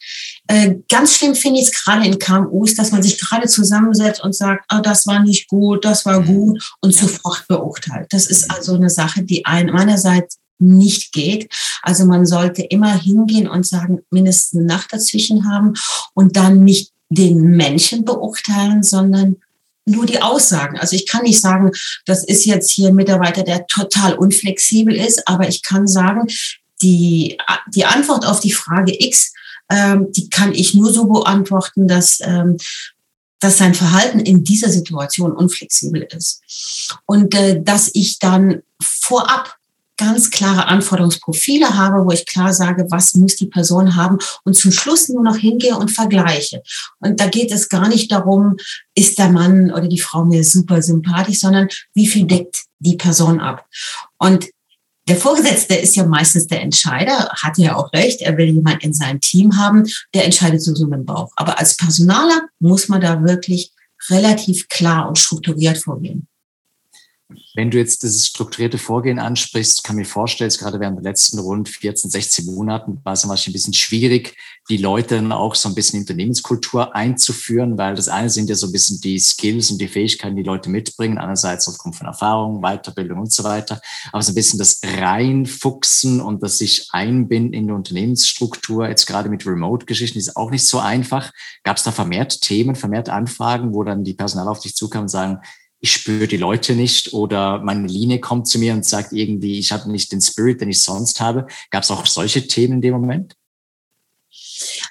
Äh, 0.47 0.77
ganz 0.89 1.17
schlimm 1.17 1.35
finde 1.35 1.61
ich 1.61 1.69
es 1.69 1.73
gerade 1.73 2.07
in 2.07 2.19
KMUs, 2.19 2.75
dass 2.75 2.93
man 2.93 3.03
sich 3.03 3.19
gerade 3.19 3.47
zusammensetzt 3.47 4.23
und 4.23 4.35
sagt, 4.35 4.65
oh, 4.73 4.81
das 4.83 5.07
war 5.07 5.21
nicht 5.21 5.49
gut, 5.49 5.85
das 5.85 6.05
war 6.07 6.21
mhm. 6.21 6.27
gut 6.27 6.73
und 6.81 6.95
sofort 6.95 7.47
beurteilt. 7.49 8.07
Das 8.11 8.27
ist 8.27 8.51
also 8.51 8.75
eine 8.75 8.91
Sache, 8.91 9.23
die 9.23 9.45
ein, 9.47 9.67
meinerseits 9.67 10.39
nicht 10.59 11.13
geht. 11.13 11.53
Also 11.83 12.05
man 12.05 12.27
sollte 12.27 12.63
immer 12.63 12.99
hingehen 12.99 13.49
und 13.49 13.67
sagen, 13.67 14.01
mindestens 14.11 14.59
eine 14.59 14.67
Nacht 14.67 14.93
dazwischen 14.93 15.49
haben 15.51 15.75
und 16.15 16.37
dann 16.37 16.65
nicht 16.65 16.93
den 17.11 17.57
Menschen 17.57 18.05
beurteilen, 18.05 18.83
sondern 18.83 19.37
nur 19.87 20.07
die 20.07 20.23
Aussagen. 20.23 20.79
Also 20.79 20.97
ich 20.97 21.07
kann 21.07 21.23
nicht 21.23 21.41
sagen, 21.41 21.71
das 22.07 22.25
ist 22.25 22.45
jetzt 22.45 22.71
hier 22.71 22.89
ein 22.89 22.95
Mitarbeiter, 22.95 23.43
der 23.43 23.67
total 23.67 24.15
unflexibel 24.15 24.95
ist, 24.95 25.27
aber 25.29 25.49
ich 25.49 25.63
kann 25.63 25.87
sagen, 25.87 26.27
die, 26.83 27.39
die 27.69 27.85
Antwort 27.85 28.27
auf 28.27 28.41
die 28.41 28.53
Frage 28.53 28.95
X, 28.99 29.33
ähm, 29.71 30.09
die 30.13 30.29
kann 30.29 30.53
ich 30.53 30.75
nur 30.75 30.93
so 30.93 31.07
beantworten, 31.07 31.89
dass, 31.89 32.19
ähm, 32.21 32.57
dass 33.41 33.59
sein 33.59 33.75
Verhalten 33.75 34.21
in 34.21 34.45
dieser 34.45 34.71
Situation 34.71 35.33
unflexibel 35.33 36.03
ist. 36.03 36.41
Und 37.07 37.35
äh, 37.35 37.63
dass 37.63 37.91
ich 37.95 38.19
dann 38.19 38.63
vorab 38.83 39.57
ganz 39.97 40.31
klare 40.31 40.67
Anforderungsprofile 40.67 41.77
habe, 41.77 42.05
wo 42.05 42.11
ich 42.11 42.27
klar 42.27 42.53
sage, 42.53 42.87
was 42.91 43.15
muss 43.15 43.37
die 43.37 43.47
Person 43.47 43.97
haben 43.97 44.19
und 44.45 44.55
zum 44.55 44.73
Schluss 44.73 45.09
nur 45.09 45.23
noch 45.23 45.37
hingehe 45.37 45.77
und 45.77 45.91
vergleiche. 45.91 46.63
Und 47.01 47.21
da 47.21 47.27
geht 47.27 47.53
es 47.53 47.69
gar 47.69 47.89
nicht 47.89 48.11
darum, 48.11 48.57
ist 48.95 49.19
der 49.19 49.31
Mann 49.31 49.71
oder 49.71 49.89
die 49.89 50.01
Frau 50.01 50.25
mir 50.25 50.45
super 50.45 50.83
sympathisch, 50.83 51.41
sondern 51.41 51.69
wie 51.95 52.07
viel 52.07 52.27
deckt 52.27 52.65
die 52.79 52.97
Person 52.97 53.41
ab. 53.41 53.67
Und 54.19 54.47
der 55.07 55.17
Vorgesetzte 55.17 55.75
ist 55.75 55.97
ja 55.97 56.07
meistens 56.07 56.47
der 56.47 56.63
Entscheider, 56.63 57.29
hat 57.31 57.59
ja 57.59 57.77
auch 57.77 57.93
recht, 57.93 58.23
er 58.23 58.37
will 58.39 58.47
jemand 58.47 58.83
in 58.83 58.95
seinem 58.95 59.21
Team 59.21 59.59
haben, 59.59 59.85
der 60.15 60.25
entscheidet 60.25 60.63
so 60.63 60.73
mit 60.87 60.99
dem 60.99 61.05
Bauch. 61.05 61.31
Aber 61.37 61.59
als 61.59 61.77
Personaler 61.77 62.49
muss 62.59 62.89
man 62.89 63.03
da 63.03 63.23
wirklich 63.23 63.73
relativ 64.09 64.69
klar 64.69 65.09
und 65.09 65.19
strukturiert 65.19 65.79
vorgehen. 65.79 66.27
Wenn 67.55 67.71
du 67.71 67.79
jetzt 67.79 68.03
dieses 68.03 68.27
strukturierte 68.27 68.77
Vorgehen 68.77 69.19
ansprichst, 69.19 69.83
kann 69.83 69.97
mir 69.97 70.05
vorstellen, 70.05 70.51
gerade 70.51 70.79
während 70.79 70.99
der 70.99 71.05
letzten 71.05 71.39
rund 71.39 71.71
14, 71.71 72.11
16 72.11 72.45
Monaten 72.45 73.01
war 73.03 73.15
es 73.15 73.27
wahrscheinlich 73.27 73.49
ein 73.49 73.53
bisschen 73.55 73.75
schwierig, 73.75 74.37
die 74.69 74.77
Leute 74.77 75.17
dann 75.17 75.33
auch 75.33 75.55
so 75.55 75.71
ein 75.71 75.75
bisschen 75.75 76.01
Unternehmenskultur 76.01 76.95
einzuführen, 76.95 77.79
weil 77.79 77.95
das 77.95 78.09
eine 78.09 78.29
sind 78.29 78.51
ja 78.51 78.57
so 78.57 78.67
ein 78.67 78.73
bisschen 78.73 79.01
die 79.01 79.19
Skills 79.19 79.71
und 79.71 79.81
die 79.81 79.89
Fähigkeiten, 79.89 80.37
die 80.37 80.43
Leute 80.43 80.69
mitbringen, 80.69 81.17
einerseits 81.17 81.67
aufgrund 81.67 81.97
von 81.97 82.07
Erfahrung, 82.07 82.61
Weiterbildung 82.61 83.21
und 83.21 83.33
so 83.33 83.43
weiter, 83.43 83.81
aber 84.13 84.23
so 84.23 84.33
ein 84.33 84.35
bisschen 84.35 84.59
das 84.59 84.81
Reinfuchsen 84.85 86.21
und 86.21 86.43
das 86.43 86.59
sich 86.59 86.89
einbinden 86.93 87.55
in 87.55 87.69
die 87.69 87.73
Unternehmensstruktur, 87.73 88.87
jetzt 88.87 89.07
gerade 89.07 89.31
mit 89.31 89.47
Remote-Geschichten, 89.47 90.19
ist 90.19 90.37
auch 90.37 90.51
nicht 90.51 90.67
so 90.67 90.79
einfach. 90.79 91.33
Gab 91.63 91.79
es 91.79 91.85
da 91.85 91.93
vermehrt 91.93 92.43
Themen, 92.43 92.75
vermehrt 92.75 93.09
Anfragen, 93.09 93.73
wo 93.73 93.83
dann 93.83 94.05
die 94.05 94.15
Personal 94.15 94.49
auf 94.49 94.61
dich 94.61 94.75
zukamen 94.77 95.05
und 95.05 95.09
sagen, 95.09 95.41
ich 95.85 95.93
spüre 95.93 96.27
die 96.27 96.39
Leute 96.39 96.75
nicht 96.75 97.13
oder 97.13 97.61
meine 97.61 97.87
Linie 97.87 98.19
kommt 98.19 98.49
zu 98.49 98.59
mir 98.59 98.73
und 98.73 98.87
sagt 98.87 99.13
irgendwie, 99.13 99.59
ich 99.59 99.71
habe 99.71 99.93
nicht 99.93 100.13
den 100.13 100.23
Spirit, 100.23 100.63
den 100.63 100.71
ich 100.71 100.83
sonst 100.83 101.21
habe. 101.21 101.47
Gab 101.71 101.83
es 101.83 101.91
auch 101.91 102.07
solche 102.07 102.49
Themen 102.49 102.77
in 102.77 102.81
dem 102.81 102.95
Moment? 102.95 103.37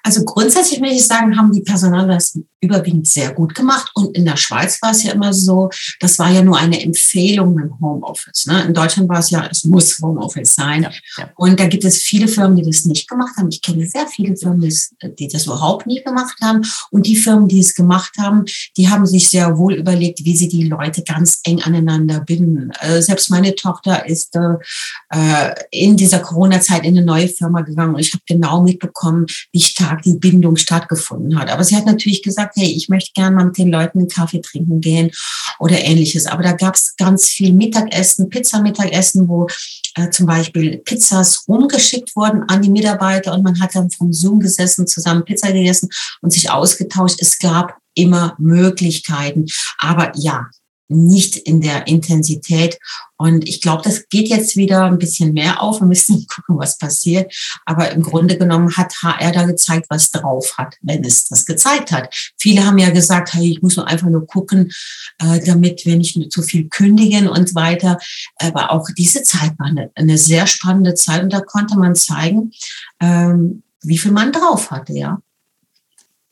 Also 0.03 0.24
grundsätzlich 0.24 0.80
würde 0.80 0.94
ich 0.94 1.06
sagen, 1.06 1.38
haben 1.38 1.51
die 1.51 1.62
Personaler 1.62 2.15
das 2.15 2.38
überwiegend 2.62 3.08
sehr 3.08 3.34
gut 3.34 3.53
gemacht. 3.53 3.92
Und 3.94 4.15
in 4.15 4.25
der 4.25 4.38
Schweiz 4.38 4.82
war 4.82 4.92
es 4.92 5.03
ja 5.03 5.12
immer 5.12 5.34
so, 5.34 5.70
das 6.00 6.18
war 6.18 6.32
ja 6.32 6.42
nur 6.42 6.58
eine 6.58 6.82
Empfehlung 6.82 7.60
im 7.60 7.80
Homeoffice. 7.80 8.46
Ne? 8.46 8.63
In 8.63 8.74
Deutschland 8.74 9.10
war 9.10 9.20
es 9.20 9.30
ja, 9.30 9.48
es 9.51 9.65
muss 9.65 10.00
Homeoffice 10.01 10.56
sein. 10.56 10.84
Ja, 10.84 10.92
ja. 11.18 11.30
Und 11.36 11.60
da 11.60 11.68
gibt 11.68 11.84
es 11.84 11.98
viele 11.98 12.27
Firmen, 12.27 12.58
die 12.58 12.63
das 12.63 12.86
nicht 12.86 13.10
gemacht 13.10 13.36
haben. 13.38 13.50
Ich 13.50 13.62
kenne 13.62 13.86
sehr 13.86 14.08
viele 14.08 14.36
Firmen, 14.36 14.62
die 14.62 15.27
das 15.27 15.46
überhaupt 15.46 15.88
nie 15.88 16.01
gemacht 16.03 16.38
haben. 16.42 16.62
Und 16.92 17.06
die 17.06 17.15
Firmen, 17.15 17.48
die 17.48 17.60
es 17.60 17.75
gemacht 17.75 18.13
haben, 18.18 18.46
die 18.77 18.89
haben 18.89 19.06
sich 19.06 19.30
sehr 19.30 19.58
wohl 19.58 19.74
überlegt, 19.74 20.24
wie 20.24 20.38
sie 20.38 20.48
die 20.48 20.68
Leute 20.68 21.03
ganz 21.03 21.42
eng 21.44 21.62
aneinander 21.62 22.22
binden. 22.22 22.72
Also 22.80 23.01
selbst 23.01 23.30
meine 23.30 23.56
Tochter 23.56 24.08
ist 24.08 24.36
äh, 25.10 25.53
in 25.72 25.98
dieser 25.98 26.20
Corona-Zeit 26.20 26.86
in 26.86 26.98
eine 26.98 27.06
neue 27.06 27.27
Firma 27.27 27.62
gegangen 27.62 27.96
und 27.96 28.01
ich 28.01 28.13
habe 28.13 28.24
genau 28.27 28.62
mitbekommen, 28.62 29.25
wie 29.51 29.60
stark 29.67 30.01
die 30.03 30.15
Bindung 30.15 30.55
stattgefunden 30.55 31.38
hat. 31.39 31.50
Aber 31.50 31.63
sie 31.63 31.75
hat 31.75 31.86
natürlich 31.86 32.24
gesagt, 32.24 32.55
hey, 32.55 32.72
ich 32.72 32.89
möchte 32.89 33.12
gerne 33.13 33.36
mal 33.36 33.46
mit 33.46 33.58
den 33.58 33.72
Leuten 33.72 34.00
einen 34.00 34.08
Kaffee 34.08 34.41
trinken 34.41 34.82
gehen 34.82 35.12
oder 35.60 35.79
ähnliches. 35.79 36.25
Aber 36.25 36.43
da 36.43 36.53
gab 36.53 36.75
es 36.75 36.96
ganz 36.98 37.27
viel 37.27 37.53
Mittagessen, 37.53 38.29
Pizza-Mittagessen, 38.29 39.27
wo 39.27 39.48
äh, 39.96 40.10
zum 40.10 40.25
Beispiel 40.25 40.77
Pizzas 40.79 41.46
rumgeschickt 41.48 42.15
wurden 42.15 42.43
an 42.43 42.62
die 42.62 42.70
Mitarbeiter 42.70 43.34
und 43.34 43.43
man 43.43 43.60
hat 43.62 43.75
dann 43.75 43.91
vom 43.91 44.12
Zoom 44.13 44.39
gesessen, 44.39 44.88
zusammen 44.88 45.25
Pizza 45.25 45.51
gegessen 45.51 45.89
und 46.22 46.32
sich 46.32 46.50
ausgetauscht. 46.50 47.17
Es 47.20 47.39
gab 47.39 47.77
immer 47.96 48.36
Möglichkeiten. 48.39 49.46
Aber 49.77 50.12
ja, 50.15 50.48
nicht 50.93 51.35
in 51.35 51.62
der 51.62 51.88
Intensität. 51.88 52.79
Und 53.17 53.47
ich 53.47 53.62
glaube, 53.62 53.83
das 53.83 54.07
geht 54.09 54.27
jetzt 54.27 54.57
wieder 54.57 54.85
ein 54.85 54.97
bisschen 54.97 55.33
mehr 55.33 55.62
auf. 55.62 55.79
Wir 55.79 55.88
müssen 55.88 56.25
gucken, 56.33 56.57
was 56.59 56.77
passiert. 56.77 57.33
Aber 57.65 57.91
im 57.91 58.03
Grunde 58.03 58.38
genommen 58.38 58.75
hat 58.75 58.93
HR 59.01 59.31
da 59.31 59.43
gezeigt, 59.43 59.88
was 59.89 60.12
drauf 60.12 60.57
hat, 60.57 60.75
wenn 60.81 61.03
es 61.03 61.25
das 61.25 61.45
gezeigt 61.45 61.91
hat. 61.91 62.13
Viele 62.38 62.65
haben 62.65 62.77
ja 62.77 62.89
gesagt, 62.89 63.33
hey, 63.33 63.51
ich 63.51 63.62
muss 63.62 63.77
nur 63.77 63.88
einfach 63.88 64.09
nur 64.09 64.27
gucken, 64.27 64.71
äh, 65.19 65.39
damit 65.45 65.85
wir 65.85 65.95
nicht 65.97 66.31
zu 66.31 66.41
viel 66.41 66.67
kündigen 66.69 67.27
und 67.27 67.55
weiter. 67.55 67.97
Aber 68.38 68.71
auch 68.71 68.88
diese 68.97 69.23
Zeit 69.23 69.57
war 69.57 69.67
eine, 69.67 69.91
eine 69.95 70.17
sehr 70.17 70.47
spannende 70.47 70.93
Zeit 70.95 71.23
und 71.23 71.33
da 71.33 71.41
konnte 71.41 71.77
man 71.77 71.95
zeigen, 71.95 72.51
ähm, 73.00 73.63
wie 73.83 73.97
viel 73.97 74.12
man 74.12 74.31
drauf 74.31 74.71
hatte, 74.71 74.93
ja. 74.93 75.19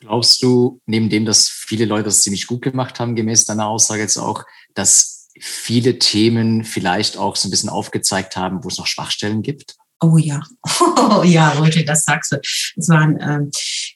Glaubst 0.02 0.42
du, 0.42 0.82
neben 0.88 1.10
dem, 1.10 1.26
dass 1.26 1.48
viele 1.48 1.86
Leute 1.86 2.06
das 2.06 2.24
ziemlich 2.24 2.48
gut 2.48 2.64
gemacht 2.64 3.00
haben, 3.00 3.16
gemäß 3.16 3.46
deiner 3.46 3.68
Aussage 3.68 4.02
jetzt 4.02 4.18
auch, 4.18 4.44
dass 4.74 5.30
viele 5.40 6.00
Themen 6.00 6.64
vielleicht 6.64 7.18
auch 7.18 7.36
so 7.36 7.48
ein 7.48 7.52
bisschen 7.52 7.70
aufgezeigt 7.70 8.36
haben, 8.36 8.64
wo 8.64 8.68
es 8.68 8.80
noch 8.80 8.88
Schwachstellen 8.88 9.44
gibt? 9.44 9.76
Oh 10.00 10.18
ja, 10.18 10.42
oh 10.80 11.22
ja, 11.26 11.54
Leute, 11.54 11.86
das 11.86 12.04
sagst 12.04 12.32
du. 12.32 12.38
Es 12.76 12.90
waren 12.90 13.20
ähm, 13.22 13.52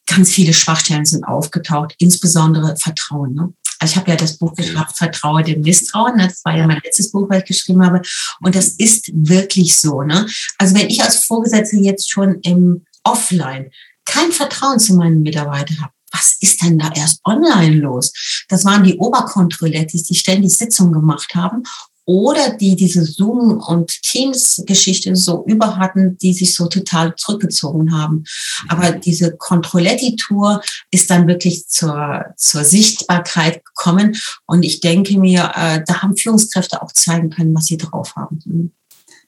ganz 0.06 0.30
viele 0.30 0.54
Schwachstellen 0.54 1.06
sind 1.06 1.24
aufgetaucht, 1.24 1.96
insbesondere 1.98 2.78
Vertrauen. 2.78 3.34
Ne? 3.34 3.54
Also 3.80 3.94
ich 3.94 3.98
habe 3.98 4.12
ja 4.12 4.16
das 4.16 4.38
Buch 4.38 4.54
geschrieben, 4.54 4.86
Vertraue 4.94 5.42
dem 5.42 5.62
Misstrauen. 5.62 6.18
Ne? 6.18 6.28
Das 6.28 6.46
war 6.46 6.56
ja 6.56 6.68
mein 6.68 6.82
letztes 6.84 7.12
Buch, 7.12 7.28
was 7.30 7.40
ich 7.40 7.46
geschrieben 7.46 7.84
habe. 7.84 8.04
Und 8.42 8.56
das 8.56 8.68
ist 8.68 9.10
wirklich 9.12 9.76
so. 9.76 10.04
Ne? 10.04 10.28
Also 10.60 10.76
wenn 10.76 10.88
ich 10.88 11.02
als 11.04 11.26
Vorgesetzte 11.26 11.78
jetzt 11.78 12.12
schon 12.12 12.40
im 12.42 12.86
Offline 13.04 13.72
kein 14.06 14.32
Vertrauen 14.32 14.80
zu 14.80 14.94
meinen 14.94 15.24
Mitarbeitern 15.24 15.82
habe, 15.82 15.95
was 16.16 16.38
ist 16.40 16.62
denn 16.62 16.80
da 16.80 16.92
erst 16.96 17.20
online 17.26 17.78
los? 17.78 18.12
Das 18.50 18.66
waren 18.66 18.84
die 18.84 18.98
Oberkontrollettis, 18.98 20.04
die 20.04 20.16
ständig 20.16 20.56
Sitzungen 20.56 20.94
gemacht 20.94 21.36
haben 21.36 21.64
oder 22.06 22.52
die 22.52 22.76
diese 22.76 23.04
Zoom- 23.04 23.60
und 23.60 24.02
Teams-Geschichte 24.04 25.16
so 25.16 25.44
über 25.48 25.78
hatten, 25.78 26.18
die 26.20 26.34
sich 26.34 26.54
so 26.54 26.68
total 26.68 27.16
zurückgezogen 27.16 27.98
haben. 27.98 28.24
Aber 28.68 28.92
diese 28.92 29.36
Controletti-Tour 29.36 30.62
ist 30.92 31.10
dann 31.10 31.28
wirklich 31.28 31.68
zur, 31.68 32.26
zur 32.38 32.64
Sichtbarkeit 32.64 33.66
gekommen. 33.66 34.16
Und 34.46 34.64
ich 34.64 34.82
denke 34.82 35.18
mir, 35.18 35.52
äh, 35.56 35.84
da 35.86 36.04
haben 36.04 36.16
Führungskräfte 36.16 36.82
auch 36.82 36.92
zeigen 36.92 37.32
können, 37.32 37.56
was 37.56 37.66
sie 37.66 37.78
drauf 37.78 38.16
haben. 38.16 38.72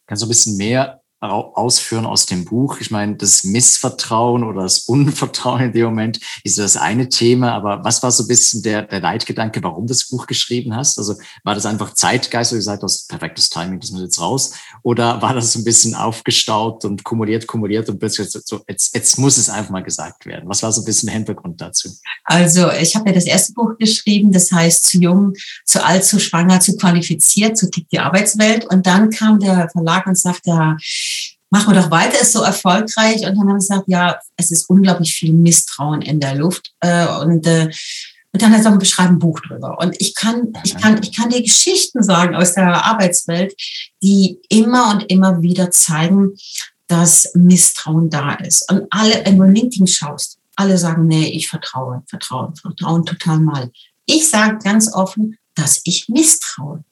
Kannst 0.06 0.22
du 0.22 0.27
ein 0.27 0.29
bisschen 0.29 0.58
mehr 0.58 1.01
ausführen 1.20 2.06
aus 2.06 2.26
dem 2.26 2.46
Buch? 2.46 2.80
Ich 2.80 2.92
meine, 2.92 3.16
das 3.16 3.44
Missvertrauen 3.44 4.44
oder 4.44 4.64
das 4.64 4.80
Unvertrauen 4.80 5.62
in 5.62 5.74
dem 5.74 5.86
Moment 5.86 6.20
ist 6.44 6.60
das 6.60 6.78
eine 6.78 7.10
Thema, 7.10 7.54
aber 7.54 7.84
was 7.84 8.04
war 8.04 8.12
so 8.12 8.24
ein 8.24 8.28
bisschen 8.28 8.62
der, 8.62 8.84
der 8.84 9.00
Leitgedanke, 9.00 9.64
warum 9.64 9.88
das 9.88 10.08
Buch 10.10 10.28
geschrieben 10.28 10.76
hast? 10.76 10.98
Also 10.98 11.16
war 11.44 11.56
das 11.56 11.66
einfach 11.66 11.94
Zeitgeist, 11.94 12.52
wo 12.52 12.56
du 12.56 12.60
gesagt 12.60 12.84
hast, 12.84 13.08
perfektes 13.10 13.50
Timing, 13.50 13.80
das 13.80 13.92
muss 13.92 14.02
jetzt 14.02 14.22
raus? 14.22 14.54
Oder 14.84 15.22
war 15.22 15.34
das 15.34 15.54
so 15.54 15.60
ein 15.60 15.64
bisschen 15.64 15.96
aufgestaut 15.96 16.86
und 16.86 17.04
kumuliert, 17.04 17.48
kumuliert 17.48 17.90
und 17.90 18.00
plötzlich 18.00 18.30
so, 18.30 18.62
jetzt, 18.68 18.94
jetzt 18.94 19.18
muss 19.18 19.38
es 19.38 19.50
einfach 19.50 19.72
mal 19.72 19.84
gesagt 19.84 20.26
werden? 20.26 20.48
Was 20.48 20.62
war 20.62 20.72
so 20.72 20.82
ein 20.82 20.86
bisschen 20.86 21.08
der 21.08 21.16
Hintergrund 21.16 21.60
dazu? 21.60 21.90
Also 22.26 22.72
ich 22.72 22.96
habe 22.96 23.10
ja 23.10 23.16
das 23.16 23.26
erste 23.26 23.54
Buch 23.54 23.78
geschrieben, 23.80 24.32
das 24.32 24.52
heißt 24.52 24.86
zu 24.86 25.00
jung, 25.00 25.34
zu 25.66 25.84
alt, 25.84 26.04
zu 26.04 26.20
schwanger, 26.20 26.60
zu 26.60 26.78
qualifiziert, 26.78 27.58
so 27.58 27.68
tickt 27.68 27.92
die 27.92 28.00
Arbeitswelt. 28.00 28.66
Und 28.66 28.86
dann 28.86 29.10
kam 29.10 29.40
der 29.40 29.70
Verlag 29.70 30.06
und 30.06 30.18
sagte, 30.18 30.78
machen 31.50 31.74
wir 31.74 31.82
doch 31.82 31.92
weiter, 31.92 32.22
ist 32.22 32.34
so 32.34 32.42
erfolgreich. 32.42 33.18
Und 33.18 33.36
dann 33.36 33.39
haben 33.39 33.48
wir 33.48 33.56
gesagt, 33.56 33.86
ja, 33.88 34.20
es 34.36 34.51
ist 34.51 34.70
unglaublich 34.70 35.13
viel 35.13 35.34
Misstrauen 35.34 36.01
in 36.01 36.20
der 36.20 36.36
Luft. 36.36 36.74
Äh, 36.82 37.08
und, 37.20 37.46
äh, 37.48 37.70
und 38.34 38.42
dann 38.42 38.54
hat 38.54 38.66
er 38.66 38.72
beschreiben 38.77 39.16
ein 39.16 39.20
Buch 39.20 39.39
drüber. 39.39 39.77
Und 39.80 39.96
ich 40.00 40.13
kann, 40.13 40.54
ich 40.63 40.75
kann, 40.75 41.01
ich 41.01 41.16
kann 41.16 41.30
dir 41.30 41.42
Geschichten 41.42 42.04
sagen 42.04 42.36
aus 42.36 42.54
der 42.54 42.86
Arbeitswelt, 42.86 43.56
die 44.04 44.39
immer 44.50 44.92
und 44.92 45.10
immer 45.12 45.42
wieder 45.42 45.72
zeigen, 45.72 46.34
dass 46.88 47.32
Misstrauen 47.34 48.10
da 48.10 48.34
ist. 48.34 48.70
Und 48.72 48.88
alle, 48.89 49.22
wenn 49.25 49.38
du 49.38 49.44
LinkedIn 49.44 49.88
schaust, 49.88 50.38
alle 50.56 50.77
sagen, 50.77 51.08
nee, 51.08 51.30
ich 51.30 51.48
vertraue, 51.48 52.04
vertraue, 52.08 52.54
vertrauen 52.60 53.06
total 53.06 53.39
mal. 53.39 53.72
Ich 54.06 54.30
sage 54.30 54.58
ganz 54.63 54.94
offen, 54.94 55.38
dass 55.56 55.82
ich 55.84 56.08
misstraue. 56.10 56.84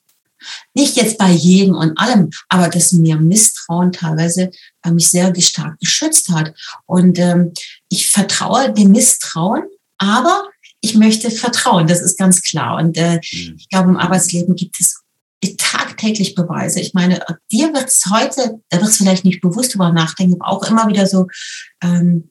Nicht 0.73 0.95
jetzt 0.95 1.17
bei 1.17 1.31
jedem 1.31 1.75
und 1.75 1.97
allem, 1.97 2.29
aber 2.49 2.69
dass 2.69 2.91
mir 2.91 3.17
Misstrauen 3.17 3.91
teilweise 3.91 4.51
äh, 4.83 4.91
mich 4.91 5.09
sehr 5.09 5.33
stark 5.39 5.79
geschützt 5.79 6.29
hat. 6.29 6.53
Und 6.85 7.19
ähm, 7.19 7.53
ich 7.89 8.09
vertraue 8.09 8.73
dem 8.73 8.91
Misstrauen, 8.91 9.63
aber 9.97 10.43
ich 10.81 10.95
möchte 10.95 11.31
vertrauen, 11.31 11.87
das 11.87 12.01
ist 12.01 12.17
ganz 12.17 12.41
klar. 12.41 12.77
Und 12.77 12.97
äh, 12.97 13.15
mhm. 13.15 13.55
ich 13.57 13.69
glaube, 13.69 13.89
im 13.89 13.97
Arbeitsleben 13.97 14.55
gibt 14.55 14.79
es 14.79 15.01
tagtäglich 15.57 16.35
Beweise. 16.35 16.79
Ich 16.79 16.93
meine, 16.93 17.23
dir 17.51 17.73
wird 17.73 17.87
es 17.87 18.03
heute, 18.09 18.61
da 18.69 18.77
wird 18.77 18.89
es 18.89 18.97
vielleicht 18.97 19.25
nicht 19.25 19.41
bewusst 19.41 19.73
drüber 19.73 19.91
nachdenken, 19.91 20.41
aber 20.41 20.51
auch 20.51 20.63
immer 20.69 20.87
wieder 20.87 21.07
so 21.07 21.27
ähm, 21.83 22.29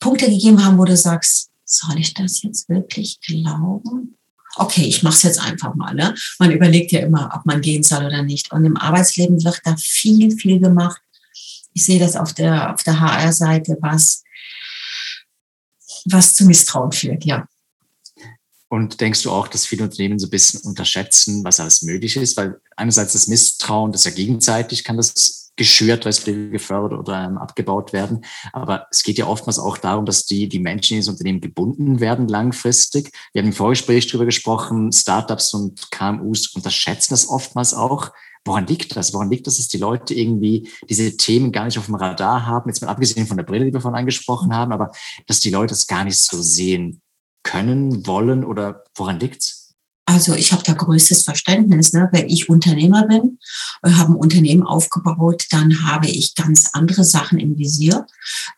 Punkte 0.00 0.26
gegeben 0.26 0.64
haben, 0.64 0.78
wo 0.78 0.84
du 0.84 0.96
sagst, 0.96 1.50
soll 1.64 1.98
ich 1.98 2.14
das 2.14 2.42
jetzt 2.42 2.68
wirklich 2.68 3.20
glauben? 3.20 4.16
Okay, 4.56 4.82
ich 4.82 5.02
mache 5.02 5.14
es 5.14 5.22
jetzt 5.22 5.40
einfach 5.40 5.74
mal. 5.74 5.94
Ne? 5.94 6.14
Man 6.38 6.50
überlegt 6.50 6.92
ja 6.92 7.00
immer, 7.00 7.30
ob 7.34 7.46
man 7.46 7.60
gehen 7.60 7.82
soll 7.82 8.06
oder 8.06 8.22
nicht. 8.22 8.52
Und 8.52 8.64
im 8.64 8.76
Arbeitsleben 8.76 9.42
wird 9.44 9.60
da 9.64 9.76
viel, 9.76 10.36
viel 10.36 10.60
gemacht. 10.60 11.00
Ich 11.74 11.84
sehe 11.84 12.00
das 12.00 12.16
auf 12.16 12.32
der, 12.32 12.72
auf 12.74 12.82
der 12.82 13.00
HR-Seite, 13.00 13.76
was, 13.80 14.22
was 16.06 16.32
zu 16.32 16.44
Misstrauen 16.46 16.92
führt, 16.92 17.24
ja. 17.24 17.46
Und 18.68 19.00
denkst 19.00 19.22
du 19.22 19.30
auch, 19.30 19.46
dass 19.46 19.66
viele 19.66 19.84
Unternehmen 19.84 20.18
so 20.18 20.26
ein 20.26 20.30
bisschen 20.30 20.60
unterschätzen, 20.62 21.44
was 21.44 21.60
alles 21.60 21.82
möglich 21.82 22.16
ist? 22.16 22.36
Weil 22.36 22.60
einerseits 22.76 23.12
das 23.12 23.28
Misstrauen, 23.28 23.92
das 23.92 24.04
ja 24.04 24.10
gegenseitig, 24.10 24.82
kann 24.82 24.96
das 24.96 25.45
geschürt, 25.56 26.04
respektive 26.04 26.50
gefördert 26.50 26.98
oder 26.98 27.24
ähm, 27.24 27.38
abgebaut 27.38 27.92
werden. 27.92 28.24
Aber 28.52 28.86
es 28.90 29.02
geht 29.02 29.18
ja 29.18 29.26
oftmals 29.26 29.58
auch 29.58 29.78
darum, 29.78 30.04
dass 30.04 30.26
die, 30.26 30.48
die 30.48 30.58
Menschen 30.58 30.94
in 30.94 31.00
das 31.00 31.08
Unternehmen 31.08 31.40
gebunden 31.40 32.00
werden 32.00 32.28
langfristig. 32.28 33.10
Wir 33.32 33.42
haben 33.42 33.48
im 33.48 33.54
Vorgespräch 33.54 34.06
darüber 34.06 34.26
gesprochen, 34.26 34.92
Startups 34.92 35.54
und 35.54 35.90
KMUs 35.90 36.48
unterschätzen 36.54 37.14
das 37.14 37.28
oftmals 37.28 37.74
auch. 37.74 38.12
Woran 38.44 38.66
liegt 38.66 38.94
das? 38.94 39.12
Woran 39.12 39.30
liegt 39.30 39.46
das, 39.48 39.56
dass 39.56 39.68
die 39.68 39.78
Leute 39.78 40.14
irgendwie 40.14 40.70
diese 40.88 41.16
Themen 41.16 41.50
gar 41.50 41.64
nicht 41.64 41.78
auf 41.78 41.86
dem 41.86 41.96
Radar 41.96 42.46
haben? 42.46 42.70
Jetzt 42.70 42.80
mal 42.80 42.88
abgesehen 42.88 43.26
von 43.26 43.36
der 43.36 43.44
Brille, 43.44 43.64
die 43.64 43.72
wir 43.72 43.80
vorhin 43.80 43.98
angesprochen 43.98 44.54
haben, 44.54 44.72
aber 44.72 44.92
dass 45.26 45.40
die 45.40 45.50
Leute 45.50 45.74
es 45.74 45.88
gar 45.88 46.04
nicht 46.04 46.18
so 46.18 46.40
sehen 46.40 47.00
können, 47.42 48.06
wollen 48.06 48.44
oder 48.44 48.84
woran 48.94 49.18
liegt's? 49.18 49.65
Also 50.08 50.34
ich 50.34 50.52
habe 50.52 50.62
da 50.64 50.72
größtes 50.72 51.24
Verständnis. 51.24 51.92
Ne? 51.92 52.08
Wenn 52.12 52.28
ich 52.28 52.48
Unternehmer 52.48 53.06
bin, 53.08 53.38
äh, 53.82 53.90
habe 53.90 54.12
ein 54.12 54.16
Unternehmen 54.16 54.62
aufgebaut, 54.62 55.46
dann 55.50 55.84
habe 55.84 56.06
ich 56.06 56.36
ganz 56.36 56.70
andere 56.72 57.02
Sachen 57.02 57.38
im 57.40 57.58
Visier. 57.58 58.06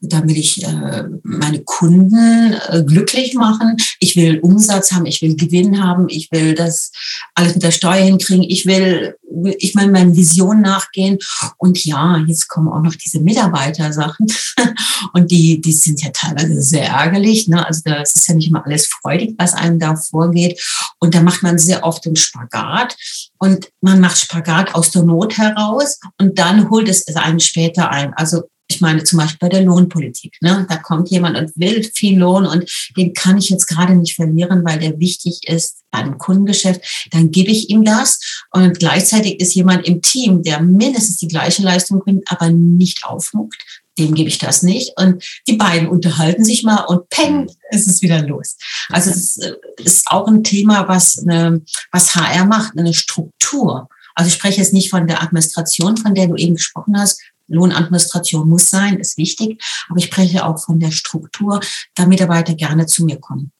Da 0.03 0.23
will 0.29 0.37
ich 0.37 0.63
äh, 0.63 1.05
meine 1.23 1.61
Kunden 1.61 2.53
äh, 2.69 2.85
glücklich 2.85 3.35
machen. 3.35 3.77
Ich 3.99 4.15
will 4.15 4.41
Umsatz 4.41 4.93
haben, 4.93 5.07
ich 5.07 5.23
will 5.23 5.37
Gewinn 5.37 5.83
haben, 5.83 6.09
ich 6.11 6.31
will 6.31 6.55
das 6.55 6.93
alles 7.35 7.55
mit 7.55 7.63
der 7.63 7.71
Steuer 7.71 8.05
hinkriegen. 8.05 8.45
Ich 8.45 8.67
will, 8.67 9.17
ich 9.59 9.75
will 9.75 9.91
meinen 9.91 10.15
Visionen 10.15 10.61
nachgehen. 10.61 11.19
Und 11.57 11.83
ja, 11.83 12.23
jetzt 12.27 12.49
kommen 12.49 12.69
auch 12.69 12.83
noch 12.83 12.95
diese 12.95 13.21
Mitarbeitersachen. 13.21 14.27
Und 15.15 15.31
die, 15.31 15.63
die 15.63 15.73
sind 15.73 16.03
ja 16.03 16.11
teilweise 16.13 16.61
sehr 16.61 16.89
ärgerlich. 16.89 17.49
Ne? 17.49 17.65
Also 17.65 17.81
das 17.85 18.15
ist 18.15 18.29
ja 18.29 18.35
nicht 18.35 18.49
immer 18.49 18.67
alles 18.67 18.87
freudig, 18.87 19.35
was 19.39 19.55
einem 19.55 19.79
da 19.79 19.97
vorgeht. 19.97 20.61
Und 20.99 21.15
da 21.15 21.23
macht 21.23 21.38
macht 21.39 21.43
man 21.43 21.59
sehr 21.59 21.85
oft 21.85 22.05
den 22.05 22.17
Spagat 22.17 22.97
und 23.39 23.69
man 23.81 24.01
macht 24.01 24.19
Spagat 24.19 24.75
aus 24.75 24.91
der 24.91 25.03
Not 25.03 25.39
heraus 25.39 25.99
und 26.21 26.39
dann 26.39 26.69
holt 26.69 26.89
es 26.89 27.07
einen 27.17 27.41
später 27.41 27.91
ein. 27.91 28.13
Also 28.15 28.43
ich 28.71 28.81
meine 28.81 29.03
zum 29.05 29.19
Beispiel 29.19 29.39
bei 29.41 29.49
der 29.49 29.63
Lohnpolitik. 29.63 30.37
Ne? 30.43 30.67
Da 30.69 30.77
kommt 30.77 31.09
jemand 31.11 31.39
und 31.39 31.57
will 31.57 31.83
viel 31.85 32.19
Lohn 32.19 32.45
und 32.45 32.71
den 32.97 33.15
kann 33.15 33.39
ich 33.39 33.49
jetzt 33.49 33.67
gerade 33.67 33.95
nicht 33.95 34.15
verlieren, 34.17 34.63
weil 34.65 34.79
der 34.79 34.99
wichtig 34.99 35.49
ist 35.49 35.85
beim 35.91 36.19
Kundengeschäft. 36.19 37.09
Dann 37.13 37.31
gebe 37.31 37.51
ich 37.51 37.71
ihm 37.71 37.85
das 37.85 38.19
und 38.51 38.79
gleichzeitig 38.79 39.41
ist 39.41 39.55
jemand 39.55 39.87
im 39.87 40.03
Team, 40.03 40.43
der 40.43 40.61
mindestens 40.61 41.17
die 41.17 41.29
gleiche 41.29 41.63
Leistung 41.63 42.01
bringt, 42.01 42.31
aber 42.31 42.51
nicht 42.51 43.05
aufmuckt. 43.05 43.63
Dem 43.99 44.15
gebe 44.15 44.29
ich 44.29 44.39
das 44.39 44.63
nicht. 44.63 44.93
Und 44.97 45.25
die 45.47 45.57
beiden 45.57 45.89
unterhalten 45.89 46.45
sich 46.45 46.63
mal 46.63 46.85
und 46.85 47.09
peng, 47.09 47.43
mhm. 47.43 47.51
ist 47.71 47.89
es 47.89 48.03
wieder 48.03 48.23
los. 48.23 48.57
Also 48.91 49.11
es 49.11 49.37
ist, 49.37 49.57
ist 49.79 50.07
auch 50.07 50.29
ein 50.29 50.45
Thema, 50.45 50.89
was, 50.89 51.19
eine, 51.19 51.63
was 51.93 52.15
HR 52.15 52.47
macht, 52.47 52.79
eine 52.79 52.95
Struktur. 52.95 53.89
Also 54.15 54.29
ich 54.29 54.35
spreche 54.35 54.61
jetzt 54.61 54.73
nicht 54.73 54.91
von 54.91 55.07
der 55.07 55.23
Administration, 55.23 55.97
von 55.97 56.15
der 56.15 56.29
du 56.29 56.37
eben 56.37 56.55
gesprochen 56.55 56.99
hast, 56.99 57.21
Lohnadministration 57.49 58.49
muss 58.49 58.71
sein, 58.71 58.99
ist 58.99 59.17
wichtig. 59.17 59.63
Aber 59.89 59.99
ich 59.99 60.07
spreche 60.07 60.45
auch 60.45 60.59
von 60.59 60.79
der 60.79 60.91
Struktur, 60.91 61.61
da 61.95 62.07
Mitarbeiter 62.07 62.55
gerne 62.55 62.87
zu 62.87 63.05
mir 63.05 63.19
kommen. 63.19 63.53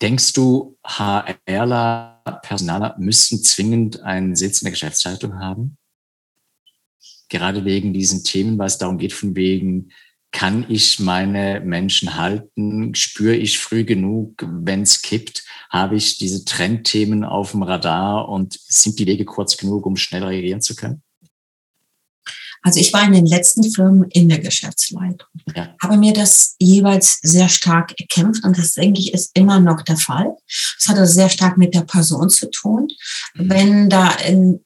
Denkst 0.00 0.32
du, 0.34 0.76
HRler, 0.86 2.22
Personaler 2.42 2.94
müssen 2.98 3.42
zwingend 3.42 4.00
einen 4.00 4.36
Sitz 4.36 4.62
in 4.62 4.66
der 4.66 4.72
Geschäftsleitung 4.72 5.38
haben? 5.40 5.76
Gerade 7.28 7.64
wegen 7.64 7.92
diesen 7.92 8.24
Themen, 8.24 8.58
weil 8.58 8.66
es 8.66 8.78
darum 8.78 8.98
geht, 8.98 9.12
von 9.12 9.36
wegen, 9.36 9.90
kann 10.30 10.66
ich 10.68 11.00
meine 11.00 11.60
Menschen 11.60 12.16
halten? 12.16 12.94
Spüre 12.94 13.34
ich 13.34 13.58
früh 13.58 13.84
genug, 13.84 14.44
wenn 14.46 14.82
es 14.82 15.02
kippt? 15.02 15.44
Habe 15.70 15.96
ich 15.96 16.18
diese 16.18 16.44
Trendthemen 16.44 17.24
auf 17.24 17.52
dem 17.52 17.62
Radar 17.62 18.28
und 18.28 18.58
sind 18.68 18.98
die 18.98 19.06
Wege 19.06 19.24
kurz 19.24 19.56
genug, 19.56 19.86
um 19.86 19.96
schnell 19.96 20.24
reagieren 20.24 20.60
zu 20.60 20.74
können? 20.74 21.02
Also 22.62 22.80
ich 22.80 22.92
war 22.92 23.04
in 23.04 23.12
den 23.12 23.26
letzten 23.26 23.62
Firmen 23.70 24.10
in 24.10 24.28
der 24.28 24.40
Geschäftsleitung, 24.40 25.28
ja. 25.54 25.74
habe 25.80 25.96
mir 25.96 26.12
das 26.12 26.56
jeweils 26.58 27.20
sehr 27.22 27.48
stark 27.48 27.94
erkämpft 27.98 28.44
und 28.44 28.58
das 28.58 28.74
denke 28.74 29.00
ich 29.00 29.14
ist 29.14 29.30
immer 29.34 29.60
noch 29.60 29.82
der 29.82 29.96
Fall. 29.96 30.36
Das 30.78 30.88
hat 30.88 30.98
also 30.98 31.12
sehr 31.12 31.28
stark 31.28 31.56
mit 31.56 31.74
der 31.74 31.82
Person 31.82 32.28
zu 32.28 32.50
tun. 32.50 32.88
Mhm. 33.34 33.50
Wenn 33.50 33.90
da 33.90 34.10
in 34.10 34.60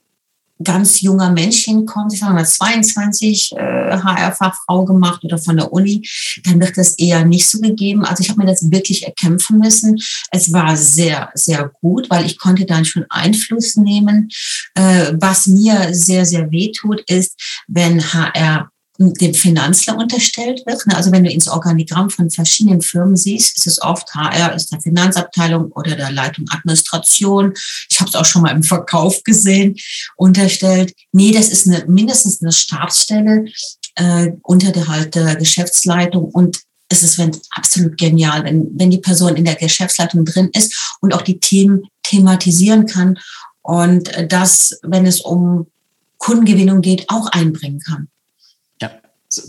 ganz 0.64 1.00
junger 1.00 1.30
Mensch 1.30 1.64
hinkommt, 1.64 2.12
ich 2.12 2.20
sage 2.20 2.34
mal 2.34 2.46
22 2.46 3.52
äh, 3.52 3.98
HR-Fachfrau 3.98 4.84
gemacht 4.84 5.24
oder 5.24 5.38
von 5.38 5.56
der 5.56 5.72
Uni, 5.72 6.06
dann 6.44 6.60
wird 6.60 6.76
das 6.76 6.98
eher 6.98 7.24
nicht 7.24 7.48
so 7.48 7.60
gegeben. 7.60 8.04
Also 8.04 8.22
ich 8.22 8.30
habe 8.30 8.40
mir 8.40 8.46
das 8.46 8.70
wirklich 8.70 9.04
erkämpfen 9.04 9.58
müssen. 9.58 9.98
Es 10.30 10.52
war 10.52 10.76
sehr, 10.76 11.30
sehr 11.34 11.70
gut, 11.80 12.10
weil 12.10 12.26
ich 12.26 12.38
konnte 12.38 12.64
dann 12.64 12.84
schon 12.84 13.06
Einfluss 13.08 13.76
nehmen. 13.76 14.28
Äh, 14.74 15.12
was 15.14 15.46
mir 15.46 15.94
sehr, 15.94 16.24
sehr 16.24 16.50
weh 16.50 16.72
tut, 16.72 17.00
ist, 17.08 17.38
wenn 17.68 18.02
HR 18.02 18.71
dem 18.98 19.34
Finanzler 19.34 19.96
unterstellt 19.96 20.62
wird. 20.66 20.86
Ne? 20.86 20.96
Also 20.96 21.12
wenn 21.12 21.24
du 21.24 21.30
ins 21.30 21.48
Organigramm 21.48 22.10
von 22.10 22.30
verschiedenen 22.30 22.82
Firmen 22.82 23.16
siehst, 23.16 23.56
ist 23.56 23.66
es 23.66 23.82
oft 23.82 24.14
HR 24.14 24.54
ist 24.54 24.70
der 24.70 24.80
Finanzabteilung 24.80 25.72
oder 25.72 25.96
der 25.96 26.12
Leitung 26.12 26.46
Administration. 26.50 27.54
Ich 27.90 28.00
habe 28.00 28.10
es 28.10 28.14
auch 28.14 28.24
schon 28.24 28.42
mal 28.42 28.50
im 28.50 28.62
Verkauf 28.62 29.22
gesehen, 29.24 29.76
unterstellt. 30.16 30.94
Nee, 31.12 31.32
das 31.32 31.48
ist 31.48 31.66
eine, 31.66 31.84
mindestens 31.86 32.42
eine 32.42 32.52
Stabsstelle 32.52 33.46
äh, 33.96 34.32
unter 34.42 34.72
der 34.72 34.88
halt 34.88 35.14
der 35.14 35.36
Geschäftsleitung 35.36 36.24
und 36.26 36.60
es 36.88 37.02
ist 37.02 37.18
wenn, 37.18 37.34
absolut 37.50 37.96
genial, 37.96 38.44
wenn, 38.44 38.68
wenn 38.78 38.90
die 38.90 38.98
Person 38.98 39.36
in 39.36 39.46
der 39.46 39.54
Geschäftsleitung 39.54 40.26
drin 40.26 40.50
ist 40.52 40.96
und 41.00 41.14
auch 41.14 41.22
die 41.22 41.40
Themen 41.40 41.84
thematisieren 42.02 42.86
kann 42.86 43.18
und 43.62 44.10
das, 44.28 44.78
wenn 44.82 45.06
es 45.06 45.22
um 45.22 45.68
Kundengewinnung 46.18 46.82
geht, 46.82 47.08
auch 47.08 47.28
einbringen 47.28 47.80
kann. 47.80 48.08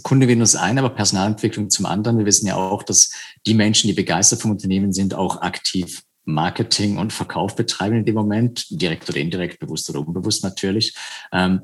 Kundengewinnung 0.03 0.43
ist 0.43 0.55
ein, 0.55 0.77
aber 0.77 0.89
Personalentwicklung 0.89 1.69
zum 1.69 1.85
anderen. 1.85 2.17
Wir 2.17 2.25
wissen 2.25 2.47
ja 2.47 2.55
auch, 2.55 2.83
dass 2.83 3.11
die 3.45 3.53
Menschen, 3.53 3.87
die 3.87 3.93
begeistert 3.93 4.41
vom 4.41 4.51
Unternehmen 4.51 4.93
sind, 4.93 5.13
auch 5.13 5.41
aktiv 5.41 6.03
Marketing 6.25 6.97
und 6.97 7.11
Verkauf 7.11 7.55
betreiben 7.55 7.97
in 7.97 8.05
dem 8.05 8.15
Moment, 8.15 8.65
direkt 8.69 9.09
oder 9.09 9.19
indirekt, 9.19 9.59
bewusst 9.59 9.89
oder 9.89 9.99
unbewusst 9.99 10.43
natürlich. 10.43 10.95
Ähm, 11.31 11.61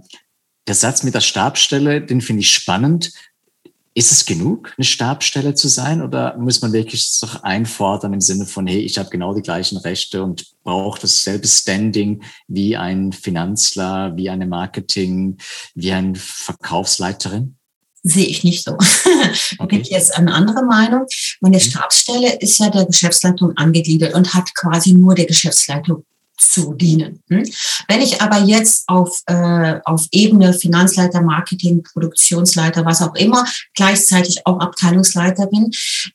der 0.67 0.75
Satz 0.75 1.03
mit 1.03 1.15
der 1.15 1.21
Stabstelle, 1.21 2.01
den 2.01 2.21
finde 2.21 2.41
ich 2.41 2.51
spannend. 2.51 3.11
Ist 3.95 4.11
es 4.11 4.25
genug, 4.25 4.73
eine 4.77 4.85
Stabstelle 4.85 5.55
zu 5.55 5.67
sein 5.67 6.01
oder 6.01 6.37
muss 6.37 6.61
man 6.61 6.71
wirklich 6.73 7.19
doch 7.19 7.43
einfordern 7.43 8.13
im 8.13 8.21
Sinne 8.21 8.45
von, 8.45 8.67
hey, 8.67 8.79
ich 8.79 8.97
habe 8.97 9.09
genau 9.09 9.33
die 9.33 9.41
gleichen 9.41 9.77
Rechte 9.77 10.23
und 10.23 10.45
brauche 10.63 11.01
dasselbe 11.01 11.47
Standing 11.47 12.21
wie 12.47 12.77
ein 12.77 13.11
Finanzler, 13.11 14.15
wie 14.15 14.29
eine 14.29 14.45
Marketing, 14.45 15.37
wie 15.73 15.91
eine 15.91 16.15
Verkaufsleiterin? 16.15 17.58
Sehe 18.03 18.25
ich 18.25 18.43
nicht 18.43 18.63
so. 18.63 18.77
da 19.57 19.65
bin 19.65 19.81
ich 19.81 19.89
jetzt 19.89 20.15
eine 20.15 20.33
andere 20.33 20.63
Meinung. 20.63 21.05
Meine 21.41 21.57
mhm. 21.57 21.61
Stabsstelle 21.61 22.37
ist 22.39 22.59
ja 22.59 22.69
der 22.69 22.85
Geschäftsleitung 22.85 23.55
angegliedert 23.57 24.13
und 24.13 24.33
hat 24.33 24.53
quasi 24.55 24.93
nur 24.93 25.15
der 25.15 25.25
Geschäftsleitung 25.25 26.03
zu 26.39 26.73
dienen. 26.73 27.21
Hm? 27.29 27.43
Wenn 27.87 28.01
ich 28.01 28.21
aber 28.21 28.39
jetzt 28.39 28.87
auf, 28.87 29.21
äh, 29.27 29.79
auf 29.83 30.07
Ebene 30.11 30.53
Finanzleiter, 30.53 31.21
Marketing, 31.21 31.83
Produktionsleiter, 31.83 32.85
was 32.85 33.01
auch 33.01 33.15
immer, 33.15 33.45
gleichzeitig 33.75 34.45
auch 34.45 34.59
Abteilungsleiter 34.59 35.47
bin, 35.47 35.69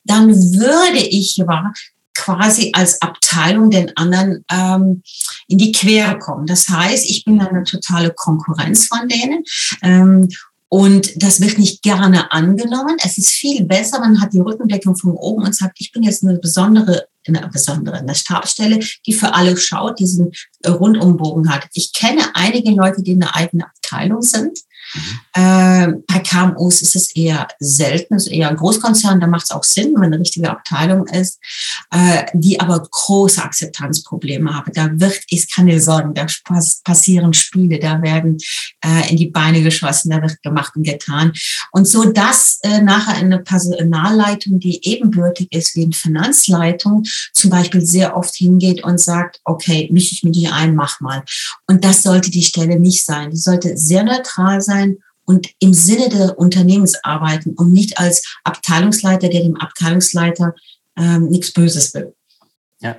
dann 0.05 0.31
würde 0.31 1.01
ich 1.01 1.37
ja 1.37 1.73
quasi 2.17 2.71
als 2.75 3.03
Abteilung 3.03 3.71
den 3.71 3.95
anderen 3.97 4.45
ähm, 4.51 5.03
in 5.49 5.59
die 5.59 5.73
Quere 5.73 6.19
kommen. 6.19 6.47
Das 6.47 6.69
heißt, 6.69 7.05
ich 7.05 7.25
bin 7.25 7.41
eine 7.41 7.65
totale 7.65 8.11
Konkurrenz 8.11 8.87
von 8.87 9.09
denen 9.09 9.43
ähm, 9.83 10.29
und 10.75 11.23
das 11.23 11.41
wird 11.41 11.57
nicht 11.57 11.83
gerne 11.83 12.33
angenommen. 12.33 12.97
Es 13.05 13.17
ist 13.17 13.29
viel 13.29 13.65
besser, 13.65 14.01
man 14.01 14.21
hat 14.21 14.33
die 14.33 14.41
Rückendeckung 14.41 14.97
von 14.97 15.13
oben 15.13 15.45
und 15.45 15.55
sagt, 15.55 15.77
ich 15.79 15.93
bin 15.93 16.03
jetzt 16.03 16.25
eine 16.25 16.37
besondere, 16.41 17.07
eine 17.29 17.49
besondere 17.49 17.99
eine 17.99 18.17
Stabstelle, 18.17 18.81
die 19.07 19.13
für 19.13 19.35
alle 19.35 19.57
schaut, 19.57 20.01
diesen 20.01 20.33
Rundumbogen 20.67 21.49
hat. 21.49 21.69
Ich 21.75 21.93
kenne 21.93 22.23
einige 22.35 22.73
Leute, 22.73 23.05
die 23.05 23.13
eine 23.13 23.33
eigene 23.37 23.67
Abteilung 23.67 24.23
sind 24.23 24.59
äh, 25.33 25.89
bei 26.07 26.19
KMUs 26.21 26.83
ist 26.83 26.97
es 26.97 27.15
eher 27.17 27.49
selten, 27.59 28.15
ist 28.15 28.29
eher 28.29 28.49
ein 28.49 28.57
Großkonzern, 28.57 29.21
da 29.21 29.27
macht 29.27 29.45
es 29.45 29.51
auch 29.51 29.65
Sinn, 29.65 29.95
wenn 29.97 30.13
eine 30.13 30.21
richtige 30.21 30.51
Abteilung 30.51 31.07
ist, 31.07 31.41
äh, 31.91 32.25
die 32.35 32.61
aber 32.61 32.87
große 32.89 33.43
Akzeptanzprobleme 33.43 34.55
haben. 34.55 34.73
Da 34.73 34.89
wird, 34.93 35.21
ich 35.29 35.51
kann 35.53 35.67
dir 35.67 35.81
sagen, 35.81 36.15
da 36.15 36.27
passieren 36.85 37.35
Spiele, 37.35 37.79
da 37.79 38.01
werden 38.03 38.39
äh, 38.85 39.11
in 39.11 39.17
die 39.17 39.31
Beine 39.31 39.63
geschossen, 39.63 40.11
da 40.11 40.23
wird 40.23 40.43
gemacht 40.43 40.77
und 40.77 40.85
getan. 40.85 41.33
Und 41.73 41.89
so, 41.89 42.05
dass 42.05 42.59
äh, 42.63 42.81
nachher 42.81 43.15
eine 43.15 43.39
Personalleitung, 43.39 44.61
die 44.61 44.87
ebenbürtig 44.87 45.49
ist 45.53 45.75
wie 45.75 45.85
eine 45.85 45.93
Finanzleitung, 45.93 47.05
zum 47.33 47.51
Beispiel 47.51 47.85
sehr 47.85 48.17
oft 48.17 48.35
hingeht 48.35 48.85
und 48.85 49.01
sagt, 49.01 49.41
okay, 49.45 49.89
mische 49.93 50.15
ich 50.15 50.23
mir 50.23 50.33
die 50.33 50.49
ein, 50.49 50.75
mach 50.75 51.01
mal. 51.01 51.25
Und 51.67 51.85
das 51.85 52.03
sollte 52.03 52.31
die 52.31 52.45
Stelle 52.45 52.79
nicht 52.79 53.05
sein. 53.05 53.31
Die 53.31 53.37
sollte 53.37 53.77
sehr 53.77 54.05
neutral 54.05 54.61
sein 54.61 54.84
und 55.25 55.51
im 55.59 55.75
Sinne 55.75 56.09
des 56.09 56.33
Unternehmens 56.33 57.03
arbeiten 57.03 57.55
und 57.55 57.73
nicht 57.73 57.99
als 57.99 58.23
Abteilungsleiter, 58.45 59.29
der 59.29 59.43
dem 59.43 59.57
Abteilungsleiter 59.57 60.55
ähm, 60.97 61.29
nichts 61.29 61.53
Böses 61.53 61.95
will. 61.95 62.15
Ja, 62.81 62.97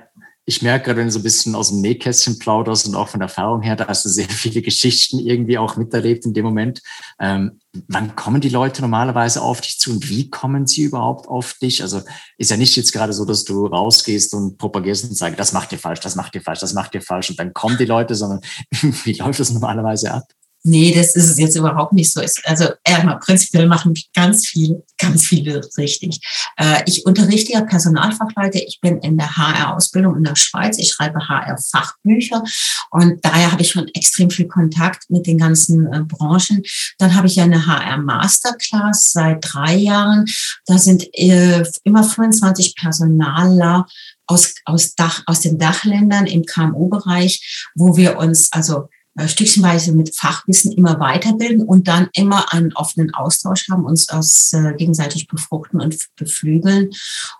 ich 0.48 0.62
merke 0.62 0.84
gerade, 0.84 0.98
wenn 0.98 1.08
du 1.08 1.12
so 1.12 1.18
ein 1.18 1.24
bisschen 1.24 1.56
aus 1.56 1.70
dem 1.70 1.80
Nähkästchen 1.80 2.38
plauderst 2.38 2.86
und 2.86 2.94
auch 2.94 3.08
von 3.08 3.20
Erfahrung 3.20 3.62
her, 3.62 3.74
da 3.74 3.88
hast 3.88 4.04
du 4.04 4.08
sehr 4.08 4.28
viele 4.28 4.62
Geschichten 4.62 5.18
irgendwie 5.18 5.58
auch 5.58 5.76
miterlebt 5.76 6.24
in 6.24 6.34
dem 6.34 6.44
Moment. 6.44 6.82
Ähm, 7.18 7.58
wann 7.88 8.14
kommen 8.14 8.40
die 8.40 8.48
Leute 8.48 8.80
normalerweise 8.80 9.42
auf 9.42 9.60
dich 9.60 9.80
zu 9.80 9.90
und 9.90 10.08
wie 10.08 10.30
kommen 10.30 10.68
sie 10.68 10.82
überhaupt 10.82 11.26
auf 11.26 11.54
dich? 11.54 11.82
Also 11.82 12.00
ist 12.38 12.52
ja 12.52 12.56
nicht 12.56 12.76
jetzt 12.76 12.92
gerade 12.92 13.12
so, 13.12 13.24
dass 13.24 13.42
du 13.42 13.66
rausgehst 13.66 14.34
und 14.34 14.56
propagierst 14.56 15.04
und 15.08 15.16
sagst, 15.16 15.40
das 15.40 15.52
macht 15.52 15.72
ihr 15.72 15.80
falsch, 15.80 16.00
das 16.00 16.14
macht 16.14 16.36
ihr 16.36 16.42
falsch, 16.42 16.60
das 16.60 16.74
macht 16.74 16.94
ihr 16.94 17.02
falsch 17.02 17.30
und 17.30 17.40
dann 17.40 17.52
kommen 17.52 17.76
die 17.76 17.84
Leute, 17.84 18.14
sondern 18.14 18.40
wie 18.70 19.14
läuft 19.14 19.40
das 19.40 19.50
normalerweise 19.50 20.14
ab? 20.14 20.24
Nee, 20.68 20.92
das 20.92 21.14
ist 21.14 21.30
es 21.30 21.38
jetzt 21.38 21.54
überhaupt 21.54 21.92
nicht 21.92 22.12
so. 22.12 22.20
Also 22.42 22.70
erstmal 22.82 23.20
prinzipiell 23.20 23.68
machen 23.68 23.94
ganz 24.16 24.48
viel, 24.48 24.82
ganz 24.98 25.24
viele 25.24 25.60
richtig. 25.78 26.18
Äh, 26.56 26.82
ich 26.86 27.06
unterrichte 27.06 27.52
ja 27.52 27.60
Personalfachleiter. 27.60 28.58
Ich 28.66 28.80
bin 28.80 28.98
in 28.98 29.16
der 29.16 29.36
HR-Ausbildung 29.36 30.16
in 30.16 30.24
der 30.24 30.34
Schweiz. 30.34 30.76
Ich 30.78 30.88
schreibe 30.88 31.28
HR-Fachbücher 31.28 32.42
und 32.90 33.24
daher 33.24 33.52
habe 33.52 33.62
ich 33.62 33.70
schon 33.70 33.86
extrem 33.94 34.28
viel 34.28 34.48
Kontakt 34.48 35.08
mit 35.08 35.28
den 35.28 35.38
ganzen 35.38 35.86
äh, 35.92 36.00
Branchen. 36.02 36.64
Dann 36.98 37.14
habe 37.14 37.28
ich 37.28 37.36
ja 37.36 37.44
eine 37.44 37.64
HR-Masterclass 37.64 39.12
seit 39.12 39.38
drei 39.42 39.76
Jahren. 39.76 40.24
Da 40.66 40.78
sind 40.78 41.06
äh, 41.14 41.62
immer 41.84 42.02
25 42.02 42.74
Personaler 42.74 43.86
aus, 44.26 44.54
aus, 44.64 44.96
Dach, 44.96 45.22
aus 45.26 45.42
den 45.42 45.58
Dachländern 45.58 46.26
im 46.26 46.44
KMU-Bereich, 46.44 47.70
wo 47.76 47.96
wir 47.96 48.18
uns 48.18 48.52
also 48.52 48.88
stückchenweise 49.26 49.92
mit 49.92 50.14
Fachwissen 50.14 50.72
immer 50.72 51.00
weiterbilden 51.00 51.64
und 51.64 51.88
dann 51.88 52.08
immer 52.12 52.52
einen 52.52 52.72
offenen 52.74 53.14
Austausch 53.14 53.68
haben, 53.70 53.84
uns 53.84 54.08
aus 54.08 54.52
äh, 54.52 54.74
gegenseitig 54.74 55.26
befruchten 55.26 55.80
und 55.80 55.96
beflügeln. 56.16 56.90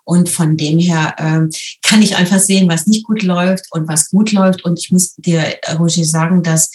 Und 0.05 0.29
von 0.29 0.57
dem 0.57 0.79
her 0.79 1.15
äh, 1.19 1.49
kann 1.83 2.03
ich 2.03 2.17
einfach 2.17 2.39
sehen, 2.39 2.69
was 2.69 2.87
nicht 2.87 3.05
gut 3.05 3.23
läuft 3.23 3.67
und 3.71 3.89
was 3.89 4.11
gut 4.11 4.33
läuft. 4.33 4.65
Und 4.65 4.79
ich 4.79 4.91
muss 4.91 5.15
dir, 5.17 5.43
Roger, 5.79 6.05
sagen, 6.05 6.43
dass 6.43 6.71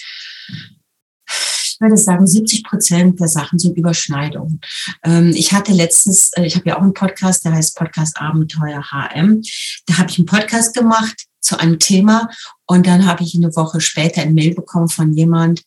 würde 1.81 1.97
sagen, 1.97 2.27
70 2.27 2.63
Prozent 2.63 3.19
der 3.19 3.27
Sachen 3.27 3.59
sind 3.59 3.75
Überschneidungen. 3.75 4.61
Ähm, 5.03 5.33
ich 5.35 5.51
hatte 5.51 5.73
letztens, 5.73 6.31
äh, 6.33 6.45
ich 6.45 6.55
habe 6.55 6.69
ja 6.69 6.77
auch 6.77 6.81
einen 6.81 6.93
Podcast, 6.93 7.43
der 7.43 7.53
heißt 7.53 7.75
Podcast 7.75 8.21
Abenteuer 8.21 8.83
HM. 8.91 9.41
Da 9.87 9.97
habe 9.97 10.11
ich 10.11 10.19
einen 10.19 10.27
Podcast 10.27 10.75
gemacht 10.75 11.25
zu 11.41 11.59
einem 11.59 11.79
Thema 11.79 12.29
und 12.65 12.87
dann 12.87 13.05
habe 13.05 13.23
ich 13.23 13.35
eine 13.35 13.55
Woche 13.55 13.81
später 13.81 14.21
ein 14.21 14.33
Mail 14.33 14.55
bekommen 14.55 14.89
von 14.89 15.13
jemand, 15.13 15.63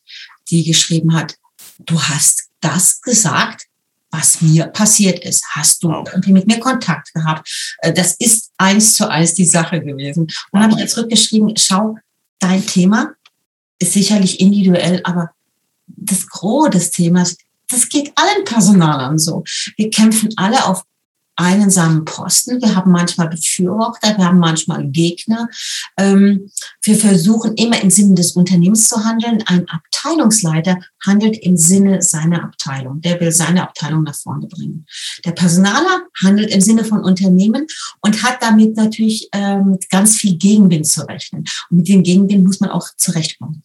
die 0.49 0.63
geschrieben 0.63 1.13
hat, 1.13 1.35
du 1.79 2.01
hast 2.01 2.49
das 2.61 3.01
gesagt, 3.01 3.67
was 4.11 4.41
mir 4.41 4.67
passiert 4.67 5.19
ist. 5.25 5.43
Hast 5.51 5.83
du 5.83 5.91
irgendwie 5.91 6.31
mit 6.31 6.47
mir 6.47 6.59
Kontakt 6.59 7.13
gehabt? 7.13 7.75
Äh, 7.79 7.93
das 7.93 8.15
ist 8.17 8.51
eins 8.57 8.93
zu 8.93 9.09
eins 9.09 9.33
die 9.33 9.45
Sache 9.45 9.81
gewesen. 9.81 10.23
Und 10.23 10.61
dann 10.61 10.71
habe 10.71 10.81
ich 10.81 10.89
zurückgeschrieben, 10.89 11.53
schau, 11.57 11.97
dein 12.39 12.65
Thema 12.65 13.13
ist 13.79 13.93
sicherlich 13.93 14.39
individuell, 14.39 15.01
aber 15.03 15.31
das 15.87 16.27
Gros 16.27 16.69
des 16.69 16.91
Themas, 16.91 17.35
das 17.67 17.89
geht 17.89 18.13
allen 18.15 18.45
Personalern 18.45 19.19
so. 19.19 19.43
Wir 19.75 19.89
kämpfen 19.89 20.29
alle 20.37 20.65
auf 20.65 20.83
einsamen 21.35 22.05
Posten. 22.05 22.61
Wir 22.61 22.75
haben 22.75 22.91
manchmal 22.91 23.29
Befürworter, 23.29 24.17
wir 24.17 24.25
haben 24.25 24.39
manchmal 24.39 24.85
Gegner. 24.87 25.49
Ähm, 25.97 26.49
wir 26.81 26.95
versuchen 26.95 27.55
immer 27.55 27.81
im 27.81 27.89
Sinne 27.89 28.15
des 28.15 28.33
Unternehmens 28.33 28.87
zu 28.87 29.03
handeln. 29.03 29.43
Ein 29.47 29.67
Abteilungsleiter 29.67 30.79
handelt 31.05 31.37
im 31.37 31.57
Sinne 31.57 32.01
seiner 32.01 32.43
Abteilung. 32.43 33.01
Der 33.01 33.19
will 33.19 33.31
seine 33.31 33.63
Abteilung 33.63 34.03
nach 34.03 34.15
vorne 34.15 34.47
bringen. 34.47 34.85
Der 35.25 35.31
Personaler 35.31 36.03
handelt 36.23 36.51
im 36.51 36.61
Sinne 36.61 36.83
von 36.83 37.03
Unternehmen 37.03 37.67
und 38.01 38.23
hat 38.23 38.41
damit 38.41 38.77
natürlich 38.77 39.29
ähm, 39.33 39.77
ganz 39.89 40.15
viel 40.15 40.35
Gegenwind 40.37 40.87
zu 40.87 41.07
rechnen. 41.07 41.45
Und 41.69 41.77
mit 41.77 41.87
dem 41.87 42.03
Gegenwind 42.03 42.45
muss 42.45 42.59
man 42.59 42.69
auch 42.69 42.87
zurechtkommen. 42.97 43.63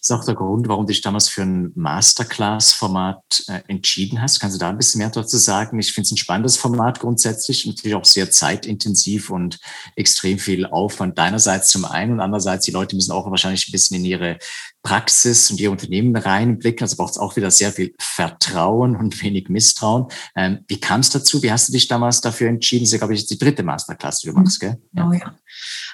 Das 0.00 0.10
ist 0.10 0.12
auch 0.12 0.24
der 0.24 0.34
Grund, 0.34 0.68
warum 0.68 0.86
du 0.86 0.92
dich 0.92 1.00
damals 1.00 1.28
für 1.28 1.42
ein 1.42 1.72
Masterclass-Format 1.74 3.44
äh, 3.48 3.60
entschieden 3.68 4.22
hast. 4.22 4.40
Kannst 4.40 4.56
du 4.56 4.60
da 4.60 4.68
ein 4.68 4.76
bisschen 4.76 4.98
mehr 4.98 5.10
dazu 5.10 5.36
sagen? 5.36 5.78
Ich 5.78 5.92
finde 5.92 6.06
es 6.06 6.12
ein 6.12 6.16
spannendes 6.16 6.56
Format 6.56 7.00
grundsätzlich, 7.00 7.66
natürlich 7.66 7.94
auch 7.94 8.04
sehr 8.04 8.30
zeitintensiv 8.30 9.30
und 9.30 9.58
extrem 9.96 10.38
viel 10.38 10.66
Aufwand 10.66 11.18
deinerseits 11.18 11.68
zum 11.68 11.84
einen 11.84 12.12
und 12.12 12.20
andererseits 12.20 12.64
die 12.64 12.70
Leute 12.70 12.96
müssen 12.96 13.12
auch 13.12 13.28
wahrscheinlich 13.30 13.68
ein 13.68 13.72
bisschen 13.72 13.96
in 13.96 14.04
ihre 14.04 14.38
Praxis 14.82 15.50
und 15.50 15.60
ihr 15.60 15.70
Unternehmen 15.70 16.16
reinblicken. 16.16 16.84
Also 16.84 16.96
braucht 16.96 17.12
es 17.12 17.18
auch 17.18 17.36
wieder 17.36 17.50
sehr 17.50 17.72
viel 17.72 17.94
Vertrauen 18.00 18.96
und 18.96 19.20
wenig 19.22 19.48
Misstrauen. 19.48 20.06
Ähm, 20.36 20.64
wie 20.68 20.80
kam 20.80 21.00
es 21.00 21.10
dazu? 21.10 21.42
Wie 21.42 21.52
hast 21.52 21.68
du 21.68 21.72
dich 21.72 21.88
damals 21.88 22.20
dafür 22.20 22.48
entschieden? 22.48 22.84
Das 22.84 22.88
ist 22.88 22.92
ja, 22.92 22.98
glaube 22.98 23.14
ich, 23.14 23.26
die 23.26 23.38
dritte 23.38 23.62
Masterclass, 23.62 24.20
die 24.20 24.28
du 24.28 24.34
machst, 24.34 24.60
gell? 24.60 24.80
Ja. 24.92 25.08
Oh 25.08 25.12
ja. 25.12 25.34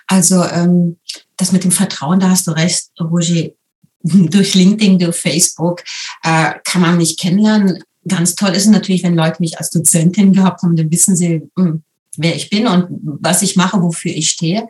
Also 0.06 0.44
ähm, 0.44 0.98
das 1.36 1.52
mit 1.52 1.64
dem 1.64 1.72
Vertrauen, 1.72 2.20
da 2.20 2.30
hast 2.30 2.46
du 2.46 2.52
recht, 2.52 2.90
Roger 3.00 3.50
durch 4.30 4.54
LinkedIn, 4.54 4.98
durch 4.98 5.16
Facebook 5.16 5.82
äh, 6.22 6.54
kann 6.64 6.82
man 6.82 6.96
mich 6.96 7.16
kennenlernen. 7.16 7.82
Ganz 8.06 8.34
toll 8.34 8.50
ist 8.50 8.66
natürlich, 8.66 9.02
wenn 9.02 9.16
Leute 9.16 9.36
mich 9.40 9.58
als 9.58 9.70
Dozentin 9.70 10.34
gehabt 10.34 10.62
haben, 10.62 10.76
dann 10.76 10.90
wissen 10.90 11.16
sie, 11.16 11.42
mh, 11.56 11.64
hm, 11.64 11.82
wer 12.16 12.36
ich 12.36 12.50
bin 12.50 12.66
und 12.66 12.86
was 13.02 13.42
ich 13.42 13.56
mache, 13.56 13.80
wofür 13.80 14.12
ich 14.12 14.30
stehe. 14.30 14.68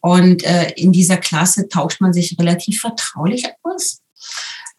Und 0.00 0.42
äh, 0.44 0.70
in 0.72 0.92
dieser 0.92 1.18
Klasse 1.18 1.68
tauscht 1.68 2.00
man 2.00 2.12
sich 2.12 2.36
relativ 2.38 2.80
vertraulich 2.80 3.46
aus. 3.62 4.00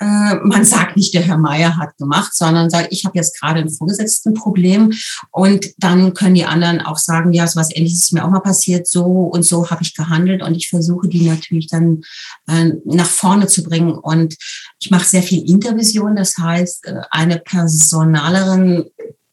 Äh, 0.01 0.35
man 0.43 0.65
sagt 0.65 0.97
nicht, 0.97 1.13
der 1.13 1.21
Herr 1.21 1.37
Meier 1.37 1.77
hat 1.77 1.95
gemacht, 1.97 2.35
sondern 2.35 2.71
sagt, 2.71 2.87
ich 2.89 3.05
habe 3.05 3.19
jetzt 3.19 3.39
gerade 3.39 3.59
ein 3.59 3.69
Vorgesetztenproblem 3.69 4.91
und 5.29 5.67
dann 5.77 6.15
können 6.15 6.33
die 6.33 6.45
anderen 6.45 6.81
auch 6.81 6.97
sagen, 6.97 7.33
ja, 7.33 7.45
so 7.45 7.59
was 7.59 7.73
ähnliches 7.75 8.05
ist 8.05 8.13
mir 8.13 8.25
auch 8.25 8.31
mal 8.31 8.39
passiert, 8.39 8.87
so 8.87 9.03
und 9.03 9.45
so 9.45 9.69
habe 9.69 9.83
ich 9.83 9.93
gehandelt 9.93 10.41
und 10.41 10.55
ich 10.55 10.69
versuche 10.69 11.07
die 11.07 11.29
natürlich 11.29 11.67
dann 11.67 12.01
äh, 12.47 12.71
nach 12.83 13.05
vorne 13.05 13.45
zu 13.45 13.61
bringen 13.61 13.91
und 13.91 14.35
ich 14.79 14.89
mache 14.89 15.05
sehr 15.05 15.21
viel 15.21 15.47
Intervision, 15.47 16.15
das 16.15 16.35
heißt, 16.35 16.87
äh, 16.87 17.01
eine 17.11 17.37
Personalerin 17.37 18.85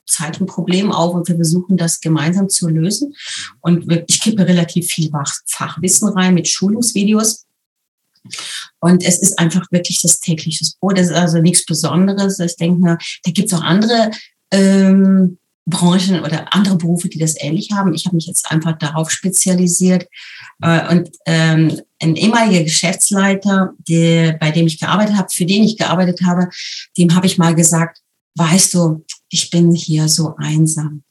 zeigt 0.04 0.40
ein 0.40 0.46
Problem 0.46 0.92
auf 0.92 1.14
und 1.14 1.28
wir 1.28 1.36
versuchen 1.36 1.78
das 1.78 2.00
gemeinsam 2.00 2.48
zu 2.48 2.68
lösen. 2.68 3.14
Und 3.60 3.92
ich 4.06 4.20
kippe 4.20 4.46
relativ 4.46 4.86
viel 4.86 5.10
Fachwissen 5.46 6.08
rein 6.08 6.32
mit 6.32 6.48
Schulungsvideos. 6.48 7.44
Und 8.80 9.04
es 9.04 9.18
ist 9.18 9.38
einfach 9.38 9.70
wirklich 9.70 10.00
das 10.00 10.20
tägliche 10.20 10.64
Brot. 10.80 10.98
Das 10.98 11.08
ist 11.08 11.16
also 11.16 11.38
nichts 11.38 11.64
Besonderes. 11.64 12.38
Ich 12.38 12.56
denke 12.56 12.80
mir, 12.80 12.98
da 13.24 13.30
gibt 13.30 13.52
es 13.52 13.58
auch 13.58 13.62
andere 13.62 14.10
ähm, 14.50 15.38
Branchen 15.68 16.20
oder 16.20 16.54
andere 16.54 16.76
Berufe, 16.76 17.08
die 17.08 17.18
das 17.18 17.34
ähnlich 17.38 17.70
haben. 17.72 17.92
Ich 17.94 18.06
habe 18.06 18.16
mich 18.16 18.26
jetzt 18.26 18.50
einfach 18.50 18.78
darauf 18.78 19.10
spezialisiert. 19.10 20.06
Äh, 20.62 20.96
und 20.96 21.10
ähm, 21.26 21.80
ein 22.00 22.16
ehemaliger 22.16 22.64
Geschäftsleiter, 22.64 23.74
der, 23.86 24.32
bei 24.34 24.50
dem 24.50 24.66
ich 24.66 24.78
gearbeitet 24.78 25.16
habe, 25.16 25.28
für 25.30 25.44
den 25.44 25.64
ich 25.64 25.76
gearbeitet 25.76 26.22
habe, 26.24 26.48
dem 26.96 27.14
habe 27.14 27.26
ich 27.26 27.38
mal 27.38 27.54
gesagt, 27.54 28.00
weißt 28.36 28.74
du, 28.74 29.04
ich 29.28 29.50
bin 29.50 29.74
hier 29.74 30.08
so 30.08 30.34
einsam. 30.38 31.02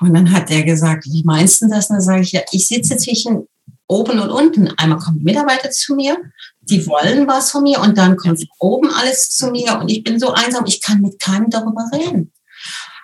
Und 0.00 0.14
dann 0.14 0.32
hat 0.32 0.50
er 0.50 0.62
gesagt, 0.62 1.04
wie 1.06 1.22
meinst 1.24 1.62
du 1.62 1.68
das? 1.68 1.90
Und 1.90 1.96
dann 1.96 2.04
sage 2.04 2.22
ich, 2.22 2.32
ja, 2.32 2.40
ich 2.50 2.66
sitze 2.66 2.96
zwischen 2.96 3.46
oben 3.90 4.20
und 4.20 4.30
unten. 4.30 4.68
Einmal 4.76 4.98
kommen 4.98 5.22
Mitarbeiter 5.22 5.70
zu 5.70 5.94
mir, 5.94 6.16
die 6.62 6.86
wollen 6.86 7.26
was 7.26 7.50
von 7.50 7.64
mir 7.64 7.80
und 7.80 7.98
dann 7.98 8.16
kommt 8.16 8.42
oben 8.58 8.90
alles 8.90 9.30
zu 9.30 9.50
mir 9.50 9.78
und 9.80 9.90
ich 9.90 10.04
bin 10.04 10.20
so 10.20 10.32
einsam, 10.32 10.64
ich 10.66 10.80
kann 10.80 11.00
mit 11.00 11.18
keinem 11.18 11.50
darüber 11.50 11.84
reden. 11.92 12.32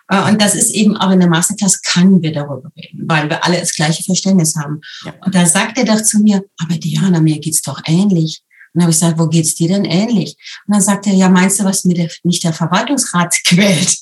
Äh, 0.09 0.31
und 0.31 0.41
das 0.41 0.55
ist 0.55 0.71
eben 0.71 0.97
auch 0.97 1.11
in 1.11 1.19
der 1.19 1.29
Masterclass 1.29 1.83
können 1.83 2.23
wir 2.23 2.33
darüber 2.33 2.71
reden, 2.77 3.05
weil 3.09 3.29
wir 3.29 3.45
alle 3.45 3.59
das 3.59 3.75
gleiche 3.75 4.05
Verständnis 4.05 4.55
haben. 4.57 4.81
Ja. 5.05 5.15
Und 5.25 5.35
da 5.35 5.45
sagt 5.45 5.77
er 5.79 5.85
doch 5.85 6.03
zu 6.03 6.21
mir, 6.21 6.45
aber 6.59 6.77
Diana, 6.77 7.21
mir 7.21 7.41
geht's 7.41 7.63
doch 7.63 7.81
ähnlich. 7.87 8.43
Und 8.73 8.81
dann 8.81 8.83
habe 8.83 8.93
ich 8.93 9.01
gesagt, 9.01 9.19
wo 9.19 9.27
geht's 9.27 9.55
dir 9.55 9.69
denn 9.69 9.85
ähnlich? 9.85 10.37
Und 10.67 10.75
dann 10.75 10.83
sagt 10.83 11.07
er, 11.09 11.15
ja, 11.15 11.29
meinst 11.29 11.59
du, 11.59 11.65
was 11.65 11.85
mir 11.85 11.95
der, 11.95 12.11
nicht 12.23 12.45
der 12.45 12.53
Verwaltungsrat 12.53 13.35
quält? 13.47 13.97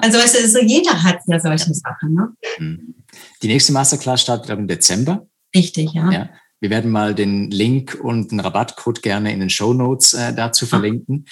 Also 0.00 0.18
weißt 0.18 0.36
du, 0.36 0.48
so 0.48 0.60
jeder 0.60 1.02
hat 1.02 1.18
ja 1.26 1.40
solche 1.40 1.74
Sachen. 1.74 2.14
Ne? 2.14 2.28
Mhm. 2.58 2.94
Die 3.42 3.48
nächste 3.48 3.72
Masterclass 3.72 4.22
startet 4.22 4.50
im 4.50 4.68
Dezember. 4.68 5.26
Richtig, 5.54 5.92
ja. 5.92 6.10
ja. 6.10 6.28
Wir 6.60 6.70
werden 6.70 6.90
mal 6.90 7.14
den 7.14 7.50
Link 7.50 7.98
und 8.02 8.30
einen 8.30 8.40
Rabattcode 8.40 9.02
gerne 9.02 9.32
in 9.32 9.40
den 9.40 9.50
Show 9.50 9.72
Notes 9.72 10.12
äh, 10.12 10.34
dazu 10.34 10.66
verlinken. 10.66 11.26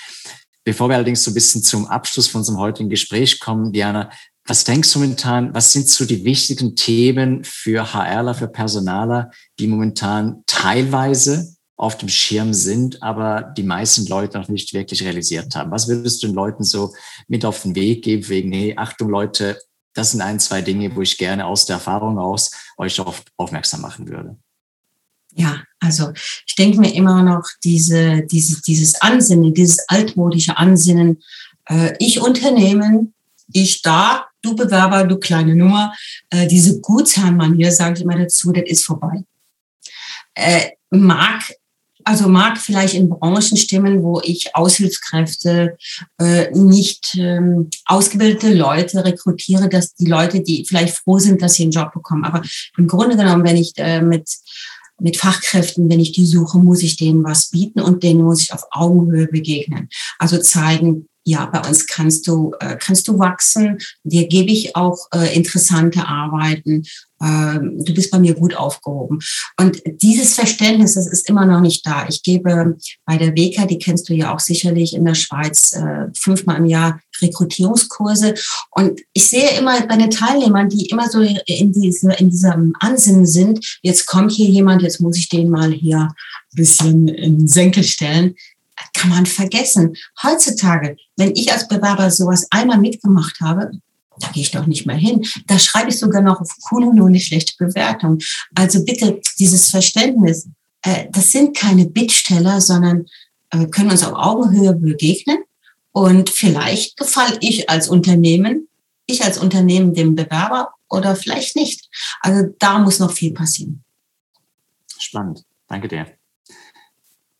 Bevor 0.64 0.88
wir 0.88 0.96
allerdings 0.96 1.22
so 1.22 1.30
ein 1.30 1.34
bisschen 1.34 1.62
zum 1.62 1.86
Abschluss 1.86 2.28
von 2.28 2.40
unserem 2.40 2.58
heutigen 2.58 2.88
Gespräch 2.88 3.38
kommen, 3.38 3.72
Diana, 3.72 4.10
was 4.46 4.64
denkst 4.64 4.90
du 4.92 5.00
momentan, 5.00 5.52
was 5.54 5.72
sind 5.72 5.88
so 5.88 6.06
die 6.06 6.24
wichtigen 6.24 6.74
Themen 6.74 7.44
für 7.44 7.92
HRler, 7.92 8.34
für 8.34 8.48
Personaler, 8.48 9.30
die 9.58 9.66
momentan 9.66 10.42
teilweise 10.46 11.54
auf 11.76 11.98
dem 11.98 12.08
Schirm 12.08 12.54
sind, 12.54 13.02
aber 13.02 13.52
die 13.56 13.62
meisten 13.62 14.06
Leute 14.06 14.38
noch 14.38 14.48
nicht 14.48 14.72
wirklich 14.72 15.02
realisiert 15.02 15.54
haben? 15.54 15.70
Was 15.70 15.88
würdest 15.88 16.22
du 16.22 16.28
den 16.28 16.34
Leuten 16.34 16.64
so 16.64 16.94
mit 17.28 17.44
auf 17.44 17.62
den 17.62 17.74
Weg 17.74 18.02
geben, 18.02 18.28
wegen, 18.28 18.52
hey, 18.52 18.74
Achtung 18.76 19.10
Leute, 19.10 19.58
das 19.98 20.12
sind 20.12 20.20
ein, 20.20 20.38
zwei 20.38 20.62
Dinge, 20.62 20.94
wo 20.94 21.02
ich 21.02 21.18
gerne 21.18 21.44
aus 21.44 21.66
der 21.66 21.74
Erfahrung 21.74 22.18
aus 22.18 22.52
euch 22.76 22.94
darauf 22.94 23.24
aufmerksam 23.36 23.80
machen 23.80 24.08
würde. 24.08 24.36
Ja, 25.34 25.64
also 25.80 26.12
ich 26.46 26.54
denke 26.54 26.78
mir 26.78 26.94
immer 26.94 27.22
noch 27.22 27.44
diese, 27.64 28.22
diese, 28.22 28.62
dieses 28.62 29.00
Ansinnen, 29.00 29.52
dieses 29.52 29.88
altmodische 29.88 30.56
Ansinnen, 30.56 31.20
äh, 31.68 31.94
ich 31.98 32.20
Unternehmen, 32.20 33.12
ich 33.52 33.82
da, 33.82 34.26
du 34.40 34.54
Bewerber, 34.54 35.04
du 35.04 35.18
kleine 35.18 35.56
Nummer, 35.56 35.92
äh, 36.30 36.46
diese 36.46 36.80
Gutsherrn-Manier, 36.80 37.72
sage 37.72 37.96
ich 37.96 38.02
immer 38.02 38.16
dazu, 38.16 38.52
das 38.52 38.64
ist 38.66 38.84
vorbei. 38.84 39.24
Äh, 40.34 40.70
mag 40.90 41.42
also 42.08 42.28
mag 42.28 42.56
vielleicht 42.56 42.94
in 42.94 43.10
Branchen 43.10 43.56
stimmen, 43.58 44.02
wo 44.02 44.20
ich 44.24 44.56
Aushilfskräfte, 44.56 45.76
äh, 46.18 46.50
nicht 46.52 47.14
ähm, 47.18 47.68
ausgebildete 47.84 48.54
Leute 48.54 49.04
rekrutiere, 49.04 49.68
dass 49.68 49.94
die 49.94 50.06
Leute, 50.06 50.40
die 50.40 50.64
vielleicht 50.66 50.96
froh 50.96 51.18
sind, 51.18 51.42
dass 51.42 51.54
sie 51.54 51.64
einen 51.64 51.72
Job 51.72 51.92
bekommen. 51.92 52.24
Aber 52.24 52.42
im 52.78 52.86
Grunde 52.86 53.16
genommen, 53.16 53.44
wenn 53.44 53.58
ich 53.58 53.74
äh, 53.76 54.00
mit 54.00 54.28
mit 55.00 55.16
Fachkräften, 55.16 55.88
wenn 55.88 56.00
ich 56.00 56.10
die 56.10 56.26
suche, 56.26 56.58
muss 56.58 56.82
ich 56.82 56.96
denen 56.96 57.22
was 57.22 57.50
bieten 57.50 57.80
und 57.80 58.02
denen 58.02 58.22
muss 58.22 58.42
ich 58.42 58.52
auf 58.52 58.64
Augenhöhe 58.72 59.28
begegnen. 59.28 59.88
Also 60.18 60.38
zeigen, 60.38 61.08
ja, 61.24 61.46
bei 61.46 61.60
uns 61.68 61.86
kannst 61.86 62.26
du, 62.26 62.52
äh, 62.58 62.76
kannst 62.76 63.06
du 63.06 63.18
wachsen. 63.18 63.78
Dir 64.02 64.26
gebe 64.26 64.50
ich 64.50 64.74
auch 64.74 64.98
äh, 65.14 65.36
interessante 65.36 66.04
Arbeiten. 66.04 66.82
Ähm, 67.22 67.84
du 67.84 67.94
bist 67.94 68.10
bei 68.10 68.18
mir 68.18 68.34
gut 68.34 68.54
aufgehoben. 68.56 69.18
Und 69.58 69.82
dieses 70.02 70.34
Verständnis, 70.34 70.94
das 70.94 71.06
ist 71.06 71.28
immer 71.28 71.46
noch 71.46 71.60
nicht 71.60 71.86
da. 71.86 72.06
Ich 72.08 72.22
gebe 72.22 72.76
bei 73.04 73.16
der 73.16 73.34
WK, 73.34 73.66
die 73.66 73.78
kennst 73.78 74.08
du 74.08 74.14
ja 74.14 74.34
auch 74.34 74.40
sicherlich 74.40 74.94
in 74.94 75.04
der 75.04 75.14
Schweiz, 75.14 75.72
äh, 75.72 76.06
fünfmal 76.14 76.58
im 76.58 76.66
Jahr 76.66 77.00
Rekrutierungskurse. 77.20 78.34
Und 78.70 79.00
ich 79.12 79.28
sehe 79.28 79.58
immer 79.58 79.86
bei 79.86 79.96
den 79.96 80.10
Teilnehmern, 80.10 80.68
die 80.68 80.86
immer 80.86 81.08
so 81.10 81.20
in, 81.20 81.72
diese, 81.72 82.12
in 82.14 82.30
diesem 82.30 82.74
Ansinnen 82.78 83.26
sind, 83.26 83.78
jetzt 83.82 84.06
kommt 84.06 84.32
hier 84.32 84.48
jemand, 84.48 84.82
jetzt 84.82 85.00
muss 85.00 85.16
ich 85.16 85.28
den 85.28 85.50
mal 85.50 85.72
hier 85.72 85.98
ein 85.98 86.56
bisschen 86.56 87.08
in 87.08 87.38
den 87.38 87.48
Senkel 87.48 87.82
stellen 87.82 88.34
kann 88.94 89.10
man 89.10 89.26
vergessen. 89.26 89.96
Heutzutage, 90.22 90.96
wenn 91.16 91.34
ich 91.34 91.52
als 91.52 91.68
Bewerber 91.68 92.10
sowas 92.10 92.46
einmal 92.50 92.78
mitgemacht 92.78 93.40
habe, 93.40 93.72
da 94.20 94.28
gehe 94.28 94.42
ich 94.42 94.50
doch 94.50 94.66
nicht 94.66 94.86
mehr 94.86 94.96
hin. 94.96 95.24
Da 95.46 95.58
schreibe 95.58 95.90
ich 95.90 95.98
sogar 95.98 96.22
noch 96.22 96.40
auf 96.40 96.54
Kununu 96.62 97.06
eine 97.06 97.20
schlechte 97.20 97.54
Bewertung. 97.58 98.18
Also 98.54 98.84
bitte 98.84 99.20
dieses 99.38 99.70
Verständnis, 99.70 100.48
äh, 100.82 101.06
das 101.10 101.32
sind 101.32 101.56
keine 101.56 101.86
Bittsteller, 101.86 102.60
sondern 102.60 103.06
äh, 103.50 103.66
können 103.66 103.90
uns 103.90 104.04
auf 104.04 104.14
Augenhöhe 104.14 104.74
begegnen 104.74 105.38
und 105.92 106.30
vielleicht 106.30 106.96
gefalle 106.96 107.38
ich 107.40 107.68
als 107.70 107.88
Unternehmen, 107.88 108.68
ich 109.06 109.24
als 109.24 109.38
Unternehmen 109.38 109.94
dem 109.94 110.14
Bewerber 110.14 110.70
oder 110.88 111.16
vielleicht 111.16 111.56
nicht. 111.56 111.88
Also 112.20 112.54
da 112.58 112.78
muss 112.78 112.98
noch 112.98 113.12
viel 113.12 113.32
passieren. 113.32 113.82
Spannend. 114.98 115.44
Danke 115.68 115.88
dir. 115.88 116.06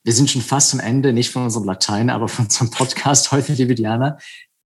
Wir 0.04 0.12
sind 0.12 0.30
schon 0.30 0.42
fast 0.42 0.72
am 0.72 0.80
Ende, 0.80 1.12
nicht 1.12 1.30
von 1.30 1.44
unserem 1.44 1.64
Latein, 1.64 2.08
aber 2.08 2.28
von 2.28 2.46
unserem 2.46 2.70
Podcast 2.70 3.30
heute, 3.30 3.52
liebe 3.52 3.74
Diana. 3.74 4.18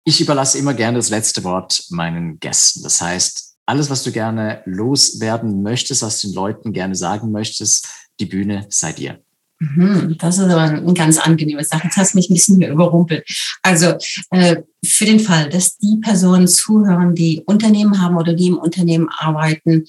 Ich 0.04 0.20
überlasse 0.20 0.58
immer 0.58 0.74
gerne 0.74 0.98
das 0.98 1.10
letzte 1.10 1.44
Wort 1.44 1.84
meinen 1.90 2.40
Gästen. 2.40 2.82
Das 2.82 3.00
heißt, 3.00 3.56
alles, 3.66 3.88
was 3.88 4.02
du 4.02 4.10
gerne 4.10 4.62
loswerden 4.64 5.62
möchtest, 5.62 6.02
was 6.02 6.20
den 6.20 6.32
Leuten 6.32 6.72
gerne 6.72 6.96
sagen 6.96 7.30
möchtest, 7.30 7.88
die 8.18 8.26
Bühne 8.26 8.66
sei 8.68 8.92
dir. 8.92 9.22
Mhm, 9.62 10.16
das 10.18 10.38
ist 10.38 10.44
aber 10.44 10.62
eine 10.62 10.92
ganz 10.92 11.18
angenehme 11.18 11.62
Sache. 11.62 11.86
Das 11.86 11.96
hast 11.96 12.14
mich 12.16 12.28
ein 12.28 12.34
bisschen 12.34 12.60
überrumpelt. 12.62 13.24
Also 13.62 13.94
äh, 14.30 14.56
für 14.84 15.04
den 15.04 15.20
Fall, 15.20 15.50
dass 15.50 15.76
die 15.76 15.98
Personen 16.00 16.48
zuhören, 16.48 17.14
die 17.14 17.44
Unternehmen 17.46 18.02
haben 18.02 18.16
oder 18.16 18.34
die 18.34 18.48
im 18.48 18.58
Unternehmen 18.58 19.08
arbeiten, 19.08 19.84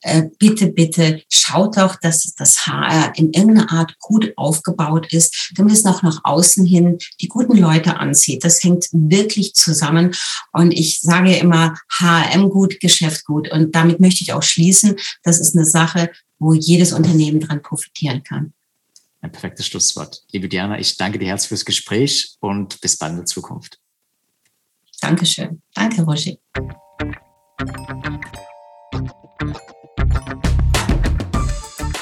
äh, 0.00 0.22
bitte, 0.38 0.68
bitte 0.68 1.22
schaut 1.30 1.76
doch, 1.76 1.96
dass 1.96 2.34
das 2.36 2.66
HR 2.66 3.12
in 3.16 3.34
irgendeiner 3.34 3.70
Art 3.70 3.98
gut 3.98 4.32
aufgebaut 4.36 5.12
ist, 5.12 5.52
damit 5.56 5.74
es 5.74 5.84
noch 5.84 6.02
nach 6.02 6.20
außen 6.24 6.64
hin 6.64 6.96
die 7.20 7.28
guten 7.28 7.58
Leute 7.58 7.98
anzieht. 7.98 8.44
Das 8.44 8.64
hängt 8.64 8.88
wirklich 8.92 9.52
zusammen. 9.52 10.14
Und 10.52 10.72
ich 10.72 11.02
sage 11.02 11.36
immer, 11.36 11.74
HRM 12.00 12.48
gut, 12.48 12.80
Geschäft 12.80 13.26
gut. 13.26 13.52
Und 13.52 13.74
damit 13.74 14.00
möchte 14.00 14.22
ich 14.22 14.32
auch 14.32 14.42
schließen. 14.42 14.96
Das 15.22 15.38
ist 15.38 15.54
eine 15.54 15.66
Sache, 15.66 16.08
wo 16.38 16.54
jedes 16.54 16.94
Unternehmen 16.94 17.40
dran 17.40 17.60
profitieren 17.60 18.22
kann. 18.22 18.54
Ein 19.20 19.32
perfektes 19.32 19.66
Schlusswort. 19.66 20.22
Liebe 20.32 20.48
Diana, 20.48 20.78
ich 20.78 20.96
danke 20.96 21.18
dir 21.18 21.26
herzlich 21.26 21.48
fürs 21.48 21.64
Gespräch 21.64 22.36
und 22.40 22.80
bis 22.80 22.96
bald 22.96 23.12
in 23.12 23.16
der 23.18 23.26
Zukunft. 23.26 23.78
Dankeschön. 25.00 25.62
Danke, 25.74 26.02
Roger. 26.02 26.34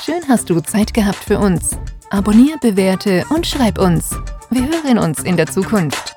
Schön 0.05 0.29
hast 0.29 0.51
du 0.51 0.61
Zeit 0.61 0.93
gehabt 0.95 1.23
für 1.25 1.39
uns. 1.39 1.71
Abonnier, 2.11 2.59
bewerte 2.59 3.25
und 3.31 3.47
schreib 3.47 3.79
uns. 3.79 4.11
Wir 4.51 4.63
hören 4.63 4.99
uns 4.99 5.23
in 5.23 5.37
der 5.37 5.47
Zukunft. 5.47 6.16